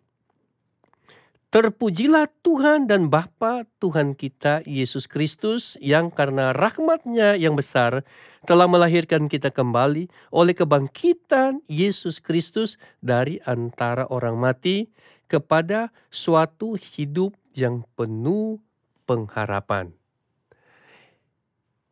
[1.57, 8.05] Terpujilah Tuhan dan Bapa Tuhan kita Yesus Kristus yang karena rahmatnya yang besar
[8.45, 14.93] telah melahirkan kita kembali oleh kebangkitan Yesus Kristus dari antara orang mati
[15.33, 18.61] kepada suatu hidup yang penuh
[19.09, 19.97] pengharapan.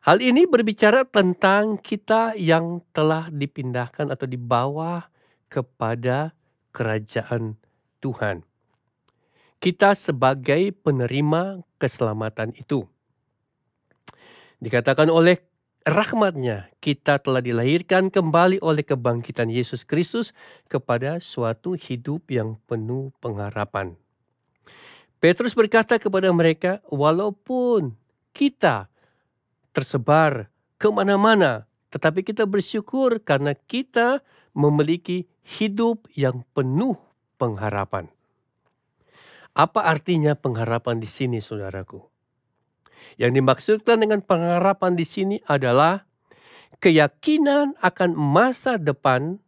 [0.05, 5.09] Hal ini berbicara tentang kita yang telah dipindahkan atau dibawa
[5.49, 6.37] kepada
[6.69, 7.57] kerajaan
[7.97, 8.45] Tuhan
[9.65, 12.85] kita sebagai penerima keselamatan itu.
[14.61, 15.41] Dikatakan oleh
[15.81, 20.37] rahmatnya kita telah dilahirkan kembali oleh kebangkitan Yesus Kristus
[20.69, 23.97] kepada suatu hidup yang penuh pengharapan.
[25.17, 27.97] Petrus berkata kepada mereka, walaupun
[28.37, 28.85] kita
[29.73, 34.21] tersebar ke mana-mana, tetapi kita bersyukur karena kita
[34.53, 37.01] memiliki hidup yang penuh
[37.41, 38.14] pengharapan.
[39.55, 42.03] Apa artinya pengharapan di sini, saudaraku?
[43.15, 46.03] Yang dimaksudkan dengan pengharapan di sini adalah
[46.83, 49.39] keyakinan akan masa depan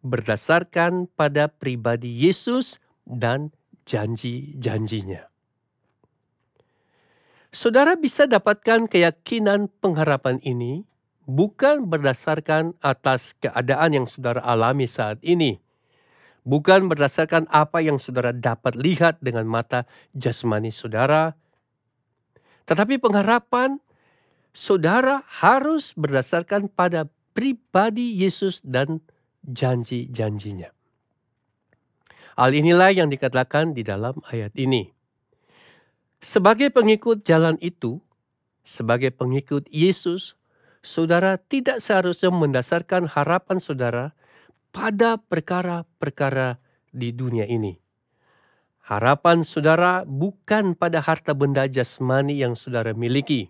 [0.00, 3.52] berdasarkan pada pribadi Yesus dan
[3.84, 5.28] janji-janjinya.
[7.52, 10.84] Saudara bisa dapatkan keyakinan pengharapan ini
[11.24, 15.58] bukan berdasarkan atas keadaan yang saudara alami saat ini,
[16.46, 21.34] bukan berdasarkan apa yang saudara dapat lihat dengan mata jasmani saudara,
[22.70, 23.82] tetapi pengharapan
[24.54, 29.02] saudara harus berdasarkan pada pribadi Yesus dan
[29.42, 30.70] janji-janjinya.
[32.38, 34.92] Hal inilah yang dikatakan di dalam ayat ini.
[36.20, 38.00] Sebagai pengikut jalan itu,
[38.60, 40.36] sebagai pengikut Yesus,
[40.84, 44.04] saudara tidak seharusnya mendasarkan harapan saudara
[44.76, 46.60] pada perkara-perkara
[46.92, 47.72] di dunia ini.
[48.84, 53.48] Harapan saudara bukan pada harta benda jasmani yang saudara miliki.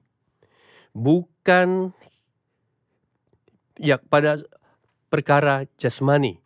[0.95, 1.91] Bukan
[3.83, 4.39] ya pada
[5.11, 6.39] perkara jasmani.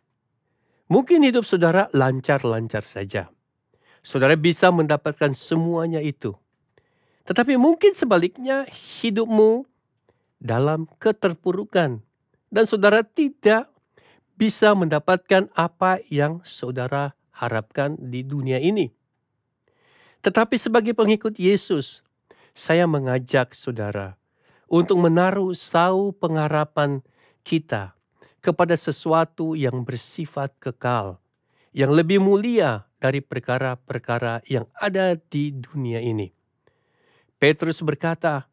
[0.89, 3.29] Mungkin hidup saudara lancar-lancar saja.
[4.01, 6.35] Saudara bisa mendapatkan semuanya itu.
[7.29, 9.63] Tetapi mungkin sebaliknya hidupmu
[10.41, 12.01] dalam keterpurukan
[12.51, 13.70] dan saudara tidak
[14.41, 18.89] bisa mendapatkan apa yang saudara harapkan di dunia ini.
[20.25, 22.01] Tetapi sebagai pengikut Yesus,
[22.49, 24.17] saya mengajak saudara
[24.65, 27.05] untuk menaruh sau pengharapan
[27.45, 27.93] kita
[28.41, 31.21] kepada sesuatu yang bersifat kekal,
[31.69, 36.33] yang lebih mulia dari perkara-perkara yang ada di dunia ini.
[37.37, 38.49] Petrus berkata,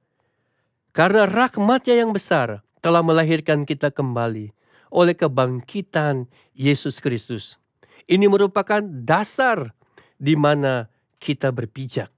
[0.92, 4.57] "Karena rahmatnya yang besar telah melahirkan kita kembali
[4.92, 7.60] oleh kebangkitan Yesus Kristus.
[8.08, 9.76] Ini merupakan dasar
[10.16, 10.88] di mana
[11.20, 12.08] kita berpijak.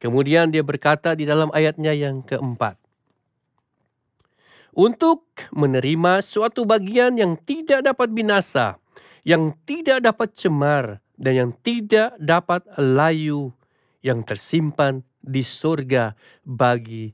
[0.00, 2.80] Kemudian dia berkata di dalam ayatnya yang keempat.
[4.70, 8.78] Untuk menerima suatu bagian yang tidak dapat binasa,
[9.26, 13.52] yang tidak dapat cemar, dan yang tidak dapat layu,
[14.00, 16.16] yang tersimpan di surga
[16.46, 17.12] bagi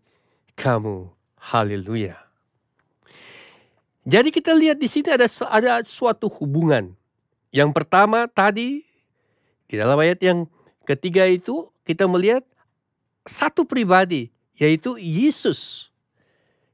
[0.55, 1.11] kamu.
[1.51, 2.26] Haleluya.
[4.07, 6.95] Jadi kita lihat di sini ada ada suatu hubungan.
[7.51, 8.87] Yang pertama tadi
[9.67, 10.47] di dalam ayat yang
[10.87, 12.47] ketiga itu kita melihat
[13.27, 15.91] satu pribadi yaitu Yesus.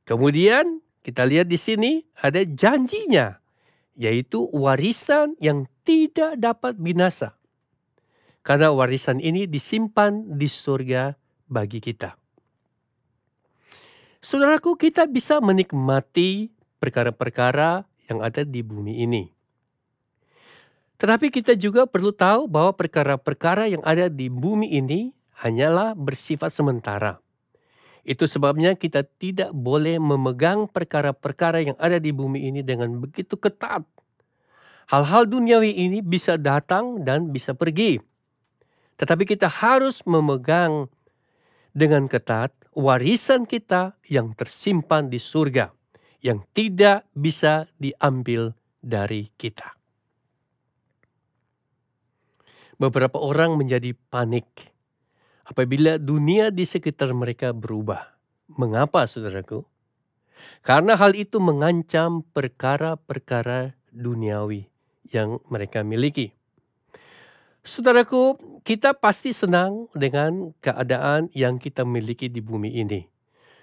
[0.04, 3.40] Kemudian kita lihat di sini ada janjinya
[3.96, 7.32] yaitu warisan yang tidak dapat binasa.
[8.44, 11.14] Karena warisan ini disimpan di surga
[11.46, 12.18] bagi kita.
[14.22, 16.50] Saudaraku, kita bisa menikmati
[16.82, 19.30] perkara-perkara yang ada di bumi ini.
[20.98, 27.22] Tetapi kita juga perlu tahu bahwa perkara-perkara yang ada di bumi ini hanyalah bersifat sementara.
[28.02, 33.86] Itu sebabnya kita tidak boleh memegang perkara-perkara yang ada di bumi ini dengan begitu ketat.
[34.90, 38.02] Hal-hal duniawi ini bisa datang dan bisa pergi.
[38.98, 40.90] Tetapi kita harus memegang
[41.74, 45.72] dengan ketat warisan kita yang tersimpan di surga,
[46.22, 49.74] yang tidak bisa diambil dari kita.
[52.78, 54.46] Beberapa orang menjadi panik
[55.46, 58.14] apabila dunia di sekitar mereka berubah.
[58.54, 59.66] Mengapa, saudaraku?
[60.62, 64.66] Karena hal itu mengancam perkara-perkara duniawi
[65.10, 66.34] yang mereka miliki.
[67.62, 68.34] Saudaraku,
[68.66, 73.11] kita pasti senang dengan keadaan yang kita miliki di bumi ini.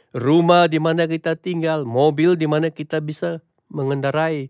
[0.09, 4.49] Rumah di mana kita tinggal, mobil di mana kita bisa mengendarai,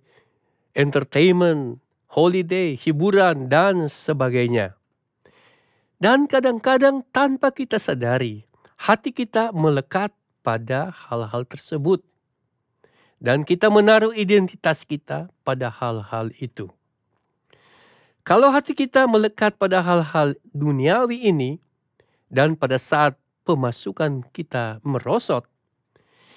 [0.71, 4.79] entertainment, holiday, hiburan, dan sebagainya.
[5.99, 8.47] Dan kadang-kadang tanpa kita sadari,
[8.79, 11.99] hati kita melekat pada hal-hal tersebut.
[13.19, 16.71] Dan kita menaruh identitas kita pada hal-hal itu.
[18.23, 21.59] Kalau hati kita melekat pada hal-hal duniawi ini,
[22.31, 25.45] dan pada saat pemasukan kita merosot,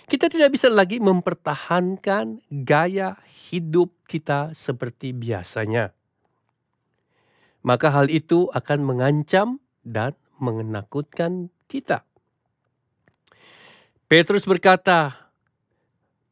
[0.06, 3.16] kita tidak bisa lagi mempertahankan gaya
[3.48, 5.94] hidup kita seperti biasanya
[7.62, 12.02] maka hal itu akan mengancam dan menakutkan kita.
[14.10, 15.30] Petrus berkata,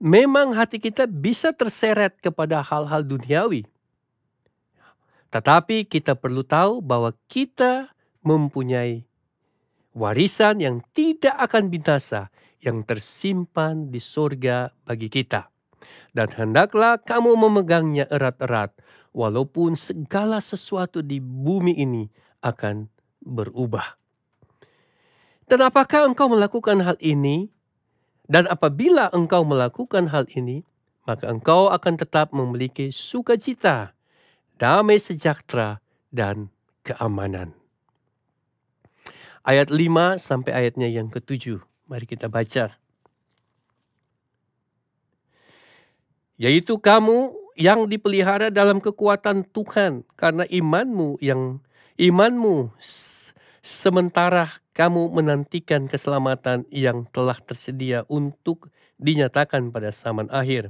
[0.03, 3.65] memang hati kita bisa terseret kepada hal-hal duniawi.
[5.31, 7.95] Tetapi kita perlu tahu bahwa kita
[8.27, 9.07] mempunyai
[9.95, 12.31] warisan yang tidak akan binasa
[12.61, 15.49] yang tersimpan di surga bagi kita.
[16.13, 18.75] Dan hendaklah kamu memegangnya erat-erat
[19.17, 22.05] walaupun segala sesuatu di bumi ini
[22.45, 22.91] akan
[23.23, 23.97] berubah.
[25.51, 27.51] Dan apakah engkau melakukan hal ini?
[28.31, 30.63] Dan apabila engkau melakukan hal ini,
[31.03, 33.99] maka engkau akan tetap memiliki sukacita,
[34.55, 35.83] damai sejahtera,
[36.15, 36.55] dan
[36.87, 37.60] keamanan.
[39.41, 41.65] Ayat 5 sampai ayatnya yang ketujuh.
[41.89, 42.77] Mari kita baca.
[46.37, 51.65] Yaitu kamu yang dipelihara dalam kekuatan Tuhan karena imanmu yang
[51.97, 52.77] imanmu
[53.65, 58.69] sementara kamu menantikan keselamatan yang telah tersedia untuk
[59.01, 60.69] dinyatakan pada zaman akhir.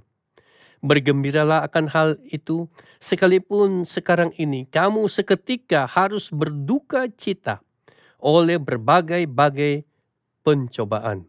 [0.78, 2.70] Bergembiralah akan hal itu,
[3.02, 7.60] sekalipun sekarang ini kamu seketika harus berduka cita
[8.22, 9.84] oleh berbagai-bagai
[10.44, 11.28] pencobaan.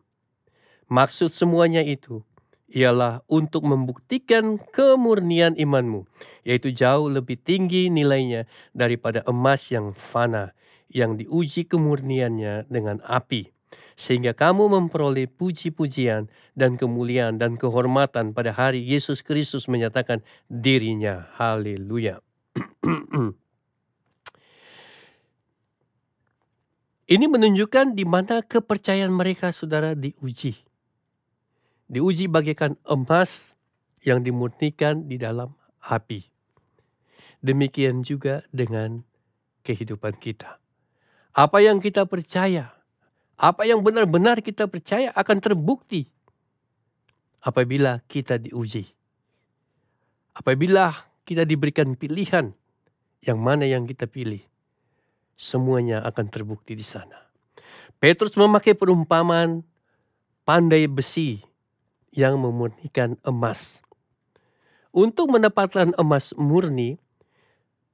[0.92, 2.24] Maksud semuanya itu
[2.72, 6.08] ialah untuk membuktikan kemurnian imanmu,
[6.48, 10.56] yaitu jauh lebih tinggi nilainya daripada emas yang fana,
[10.88, 13.52] yang diuji kemurniannya dengan api,
[14.00, 21.28] sehingga kamu memperoleh puji-pujian dan kemuliaan dan kehormatan pada hari Yesus Kristus menyatakan dirinya.
[21.36, 22.24] Haleluya.
[27.12, 30.72] Ini menunjukkan di mana kepercayaan mereka saudara diuji
[31.92, 33.52] diuji bagaikan emas
[34.00, 35.52] yang dimurnikan di dalam
[35.84, 36.24] api.
[37.44, 39.04] Demikian juga dengan
[39.68, 40.56] kehidupan kita.
[41.36, 42.72] Apa yang kita percaya,
[43.36, 46.08] apa yang benar-benar kita percaya akan terbukti
[47.44, 48.88] apabila kita diuji.
[50.32, 50.96] Apabila
[51.28, 52.56] kita diberikan pilihan
[53.20, 54.40] yang mana yang kita pilih,
[55.42, 57.18] semuanya akan terbukti di sana.
[57.98, 59.66] Petrus memakai perumpamaan
[60.46, 61.42] pandai besi
[62.14, 63.82] yang memurnikan emas.
[64.94, 67.02] Untuk mendapatkan emas murni,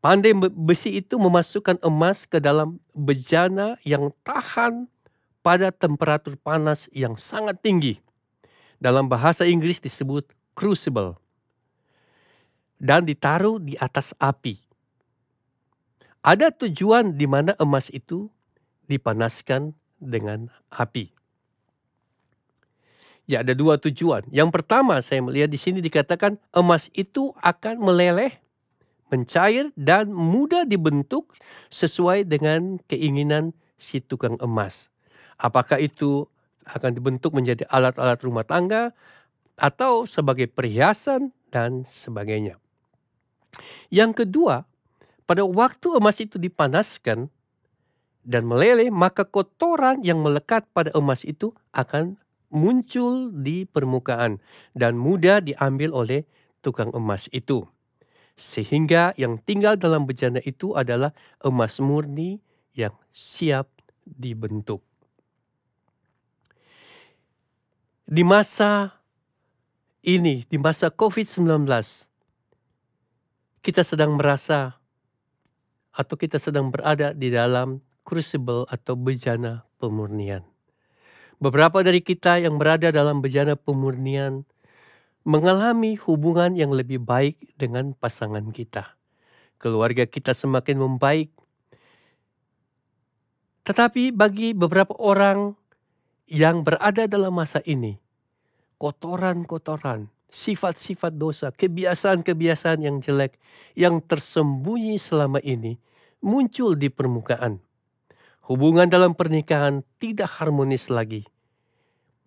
[0.04, 4.91] pandai besi itu memasukkan emas ke dalam bejana yang tahan
[5.39, 7.95] pada temperatur panas yang sangat tinggi.
[8.76, 11.16] Dalam bahasa Inggris disebut crucible.
[12.78, 14.66] Dan ditaruh di atas api.
[16.26, 18.28] Ada tujuan di mana emas itu
[18.88, 21.13] dipanaskan dengan api.
[23.28, 24.24] Ya ada dua tujuan.
[24.32, 28.39] Yang pertama saya melihat di sini dikatakan emas itu akan meleleh,
[29.11, 31.36] mencair dan mudah dibentuk
[31.68, 34.88] sesuai dengan keinginan si tukang emas.
[35.36, 36.26] Apakah itu
[36.68, 38.91] akan dibentuk menjadi alat-alat rumah tangga
[39.57, 42.59] atau sebagai perhiasan dan sebagainya.
[43.89, 44.68] Yang kedua,
[45.28, 47.28] pada waktu emas itu dipanaskan
[48.23, 52.15] dan meleleh, maka kotoran yang melekat pada emas itu akan
[52.47, 54.39] muncul di permukaan
[54.71, 56.23] dan mudah diambil oleh
[56.63, 57.67] tukang emas itu.
[58.39, 61.11] Sehingga yang tinggal dalam bejana itu adalah
[61.43, 62.39] emas murni
[62.71, 63.67] yang siap
[64.07, 64.80] dibentuk.
[68.07, 69.03] Di masa
[70.07, 71.67] ini, di masa COVID-19,
[73.59, 74.80] kita sedang merasa
[75.98, 80.45] atau kita sedang berada di dalam crucible atau bejana pemurnian.
[81.41, 84.45] Beberapa dari kita yang berada dalam bejana pemurnian
[85.28, 88.95] mengalami hubungan yang lebih baik dengan pasangan kita.
[89.58, 91.34] Keluarga kita semakin membaik.
[93.68, 95.58] Tetapi bagi beberapa orang
[96.32, 98.00] yang berada dalam masa ini,
[98.80, 103.39] kotoran-kotoran, sifat-sifat dosa, kebiasaan-kebiasaan yang jelek
[103.73, 105.80] yang tersembunyi selama ini
[106.19, 107.63] muncul di permukaan.
[108.47, 111.28] Hubungan dalam pernikahan tidak harmonis lagi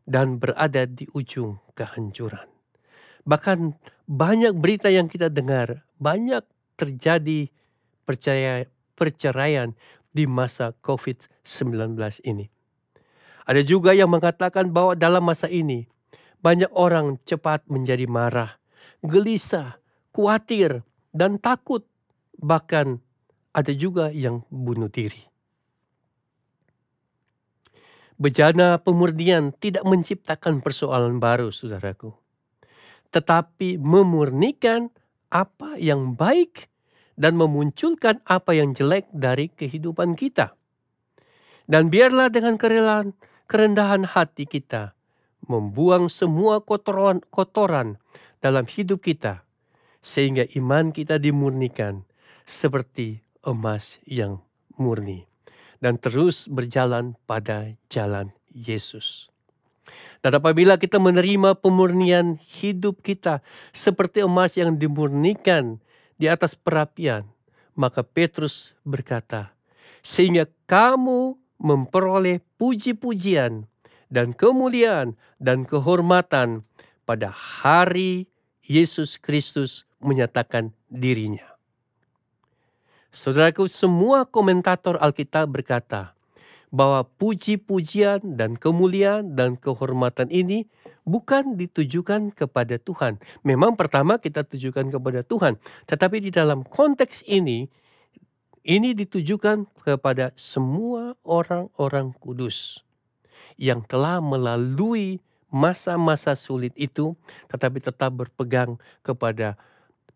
[0.05, 2.44] dan berada di ujung kehancuran.
[3.24, 3.59] Bahkan
[4.05, 6.44] banyak berita yang kita dengar, banyak
[6.76, 7.48] terjadi
[8.05, 9.72] percaya perceraian
[10.12, 11.96] di masa COVID-19
[12.26, 12.51] ini.
[13.46, 15.88] Ada juga yang mengatakan bahwa dalam masa ini
[16.41, 18.57] banyak orang cepat menjadi marah,
[19.05, 19.80] gelisah,
[20.12, 21.84] khawatir, dan takut.
[22.41, 23.01] Bahkan
[23.53, 25.28] ada juga yang bunuh diri.
[28.20, 32.12] Bejana pemurnian tidak menciptakan persoalan baru, saudaraku,
[33.12, 34.93] tetapi memurnikan
[35.32, 36.68] apa yang baik
[37.16, 40.53] dan memunculkan apa yang jelek dari kehidupan kita.
[41.64, 43.16] Dan biarlah dengan kerelaan,
[43.49, 44.99] kerendahan hati kita
[45.47, 48.01] membuang semua kotoran, kotoran
[48.41, 49.45] dalam hidup kita,
[50.01, 52.09] sehingga iman kita dimurnikan
[52.45, 54.41] seperti emas yang
[54.76, 55.28] murni
[55.80, 59.32] dan terus berjalan pada jalan Yesus.
[60.20, 63.41] Dan apabila kita menerima pemurnian hidup kita
[63.72, 65.80] seperti emas yang dimurnikan
[66.20, 67.26] di atas perapian,
[67.74, 69.57] maka Petrus berkata,
[70.05, 73.66] sehingga kamu memperoleh puji-pujian
[74.11, 76.67] dan kemuliaan dan kehormatan
[77.07, 78.27] pada hari
[78.67, 81.47] Yesus Kristus menyatakan dirinya.
[83.11, 86.15] Saudaraku, semua komentator Alkitab berkata
[86.71, 90.71] bahwa puji-pujian dan kemuliaan dan kehormatan ini
[91.03, 93.19] bukan ditujukan kepada Tuhan.
[93.43, 95.59] Memang pertama kita tujukan kepada Tuhan,
[95.91, 97.67] tetapi di dalam konteks ini
[98.63, 102.87] ini ditujukan kepada semua orang-orang kudus
[103.61, 105.20] yang telah melalui
[105.51, 107.18] masa-masa sulit itu
[107.51, 109.59] tetapi tetap berpegang kepada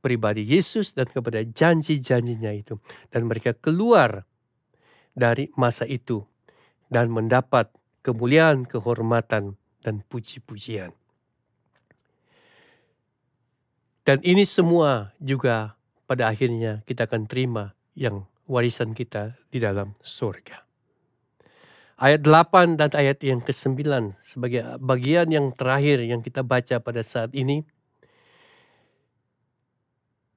[0.05, 2.77] pribadi Yesus dan kepada janji-janjinya itu.
[3.09, 4.29] Dan mereka keluar
[5.16, 6.29] dari masa itu
[6.93, 7.72] dan mendapat
[8.05, 10.93] kemuliaan, kehormatan, dan puji-pujian.
[14.05, 20.61] Dan ini semua juga pada akhirnya kita akan terima yang warisan kita di dalam surga.
[21.95, 23.87] Ayat 8 dan ayat yang ke-9
[24.27, 27.63] sebagai bagian yang terakhir yang kita baca pada saat ini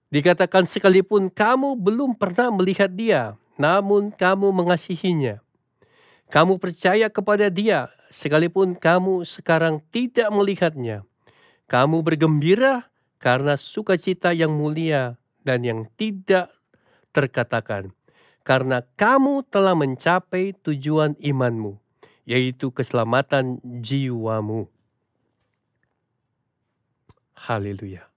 [0.08, 5.44] Dikatakan sekalipun kamu belum pernah melihat dia, namun kamu mengasihinya.
[6.32, 11.04] Kamu percaya kepada dia, sekalipun kamu sekarang tidak melihatnya.
[11.68, 12.88] Kamu bergembira
[13.20, 16.56] karena sukacita yang mulia dan yang tidak
[17.12, 17.92] terkatakan.
[18.48, 21.76] Karena kamu telah mencapai tujuan imanmu,
[22.24, 24.72] yaitu keselamatan jiwamu.
[27.36, 28.08] Haleluya.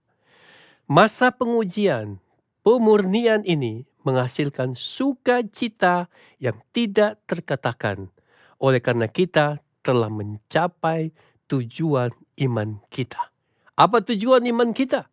[0.87, 2.23] Masa pengujian,
[2.63, 6.07] pemurnian ini menghasilkan sukacita
[6.39, 8.15] yang tidak terkatakan
[8.63, 11.11] oleh karena kita telah mencapai
[11.51, 13.35] tujuan iman kita.
[13.75, 15.11] Apa tujuan iman kita?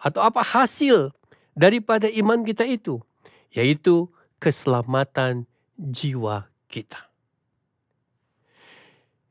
[0.00, 1.12] Atau apa hasil
[1.52, 2.96] daripada iman kita itu?
[3.52, 4.08] Yaitu
[4.42, 5.46] keselamatan
[5.78, 7.12] jiwa kita.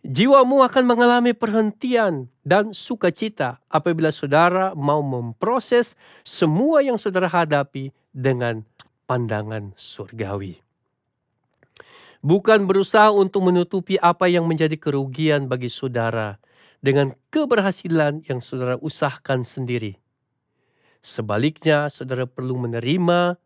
[0.02, 5.94] Jiwamu akan mengalami perhentian dan sukacita apabila saudara mau memproses
[6.26, 8.66] semua yang saudara hadapi dengan
[9.06, 10.58] pandangan surgawi.
[12.26, 16.42] Bukan berusaha untuk menutupi apa yang menjadi kerugian bagi saudara
[16.82, 20.02] dengan keberhasilan yang saudara usahakan sendiri.
[21.02, 23.41] Sebaliknya, saudara perlu menerima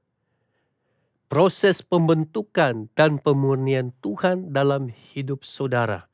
[1.25, 6.07] proses pembentukan dan pemurnian Tuhan dalam hidup saudara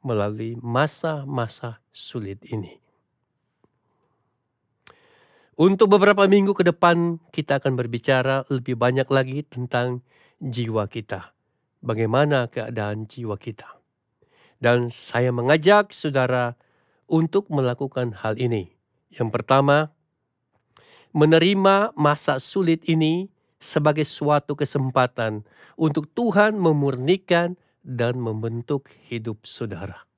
[0.00, 2.80] melalui masa-masa sulit ini.
[5.60, 10.00] Untuk beberapa minggu ke depan, kita akan berbicara lebih banyak lagi tentang
[10.40, 11.36] jiwa kita.
[11.84, 13.68] Bagaimana keadaan jiwa kita.
[14.56, 16.56] Dan saya mengajak saudara
[17.04, 18.72] untuk melakukan hal ini.
[19.12, 19.92] Yang pertama,
[21.12, 23.28] menerima masa sulit ini
[23.60, 25.44] sebagai suatu kesempatan
[25.76, 30.08] untuk Tuhan memurnikan dan membentuk hidup saudara.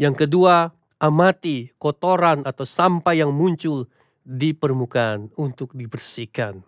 [0.00, 3.86] Yang kedua, amati kotoran atau sampah yang muncul
[4.24, 6.64] di permukaan untuk dibersihkan.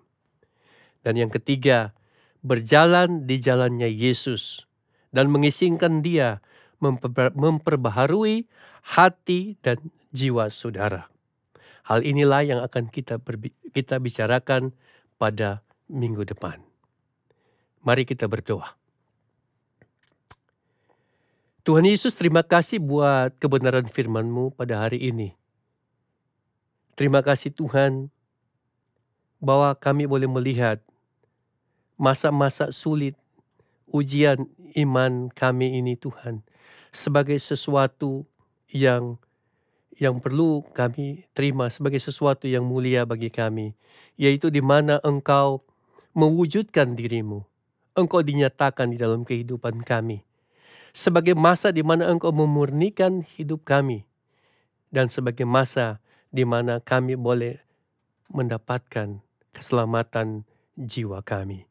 [1.03, 1.97] Dan yang ketiga,
[2.45, 4.69] berjalan di jalannya Yesus
[5.11, 6.45] dan mengisingkan dia
[7.35, 8.47] memperbaharui
[8.95, 11.11] hati dan jiwa saudara.
[11.89, 13.17] Hal inilah yang akan kita
[13.73, 14.77] kita bicarakan
[15.19, 15.61] pada
[15.91, 16.63] minggu depan.
[17.83, 18.79] Mari kita berdoa.
[21.67, 25.37] Tuhan Yesus terima kasih buat kebenaran firman-Mu pada hari ini.
[26.97, 28.09] Terima kasih Tuhan
[29.37, 30.81] bahwa kami boleh melihat
[32.01, 33.15] masa-masa sulit,
[33.85, 34.49] ujian
[34.81, 36.41] iman kami ini Tuhan
[36.89, 38.25] sebagai sesuatu
[38.73, 39.21] yang
[39.99, 43.75] yang perlu kami terima sebagai sesuatu yang mulia bagi kami,
[44.15, 45.67] yaitu di mana Engkau
[46.15, 47.43] mewujudkan dirimu.
[47.99, 50.23] Engkau dinyatakan di dalam kehidupan kami.
[50.95, 54.07] Sebagai masa di mana Engkau memurnikan hidup kami.
[54.89, 57.61] Dan sebagai masa di mana kami boleh
[58.31, 59.21] mendapatkan
[59.51, 60.47] keselamatan
[60.79, 61.67] jiwa kami.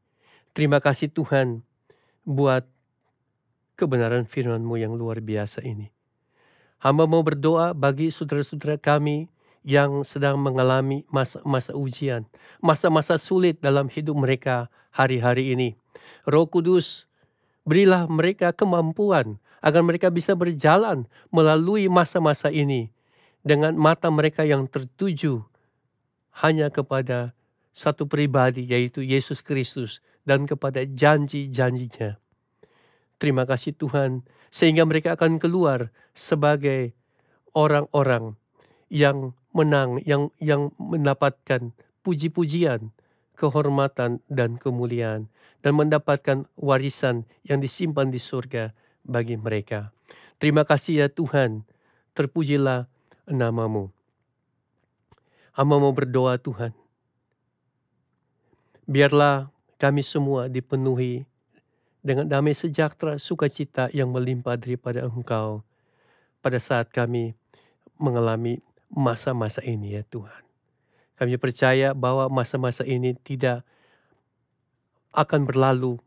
[0.51, 1.63] Terima kasih Tuhan
[2.27, 2.67] buat
[3.79, 5.96] kebenaran firman-Mu yang luar biasa ini.
[6.77, 9.25] Hamba mau berdoa bagi saudara-saudara kami
[9.65, 12.23] yang sedang mengalami masa-masa ujian,
[12.61, 15.73] masa-masa sulit dalam hidup mereka hari-hari ini.
[16.23, 17.09] Roh Kudus,
[17.65, 22.93] berilah mereka kemampuan agar mereka bisa berjalan melalui masa-masa ini
[23.41, 25.43] dengan mata mereka yang tertuju
[26.45, 27.33] hanya kepada
[27.73, 32.21] satu pribadi yaitu Yesus Kristus dan kepada janji-janjinya.
[33.17, 34.21] Terima kasih Tuhan,
[34.53, 36.93] sehingga mereka akan keluar sebagai
[37.57, 38.37] orang-orang
[38.93, 41.73] yang menang, yang yang mendapatkan
[42.05, 42.93] puji-pujian,
[43.33, 45.29] kehormatan dan kemuliaan
[45.61, 48.73] dan mendapatkan warisan yang disimpan di surga
[49.05, 49.93] bagi mereka.
[50.37, 51.65] Terima kasih ya Tuhan,
[52.13, 52.85] terpujilah
[53.25, 53.89] namamu.
[55.57, 56.69] Hamba mau berdoa Tuhan.
[58.85, 59.49] Biarlah
[59.81, 61.25] kami semua dipenuhi
[62.07, 65.67] dengan damai sejahtera sukacita yang melimpah daripada Engkau
[66.39, 67.35] pada saat kami
[67.99, 70.47] mengalami masa-masa ini ya Tuhan.
[71.19, 73.67] Kami percaya bahwa masa-masa ini tidak
[75.11, 75.99] akan berlalu,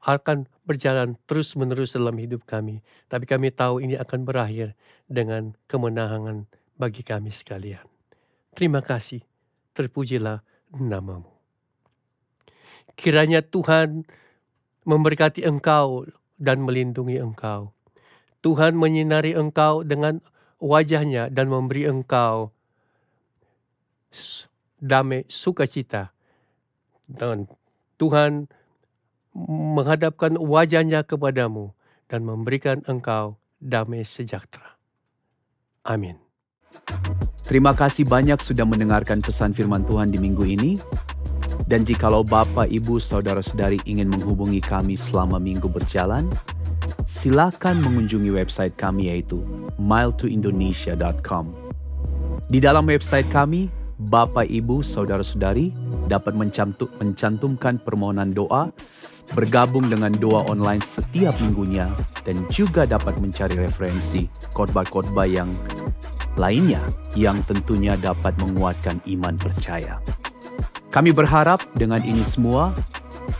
[0.00, 2.80] akan berjalan terus-menerus dalam hidup kami.
[3.12, 4.72] Tapi kami tahu ini akan berakhir
[5.04, 6.48] dengan kemenangan
[6.80, 7.84] bagi kami sekalian.
[8.56, 9.20] Terima kasih,
[9.76, 10.40] terpujilah
[10.72, 11.28] namamu.
[12.94, 14.06] Kiranya Tuhan
[14.84, 17.72] memberkati engkau dan melindungi engkau.
[18.44, 20.20] Tuhan menyinari engkau dengan
[20.60, 22.52] wajahnya dan memberi engkau
[24.78, 26.12] damai sukacita.
[27.08, 27.48] Dan
[27.96, 28.48] Tuhan
[29.34, 31.72] menghadapkan wajahnya kepadamu
[32.06, 34.76] dan memberikan engkau damai sejahtera.
[35.84, 36.20] Amin.
[37.44, 40.70] Terima kasih banyak sudah mendengarkan pesan firman Tuhan di minggu ini.
[41.64, 46.28] Dan jikalau Bapak, Ibu, Saudara-saudari ingin menghubungi kami selama minggu berjalan,
[47.08, 49.40] silakan mengunjungi website kami yaitu
[49.80, 51.56] miletoindonesia.com.
[52.52, 55.72] Di dalam website kami, Bapak, Ibu, Saudara-saudari
[56.04, 58.68] dapat mencantumkan permohonan doa,
[59.32, 61.88] bergabung dengan doa online setiap minggunya,
[62.28, 65.48] dan juga dapat mencari referensi khotbah-khotbah yang
[66.36, 66.84] lainnya
[67.16, 69.96] yang tentunya dapat menguatkan iman percaya.
[70.94, 72.70] Kami berharap dengan ini semua,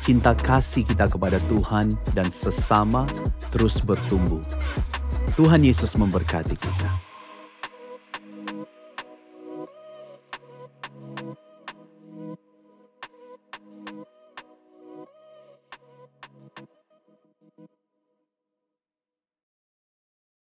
[0.03, 3.07] cinta kasih kita kepada Tuhan dan sesama
[3.55, 4.43] terus bertumbuh.
[5.39, 7.04] Tuhan Yesus memberkati kita.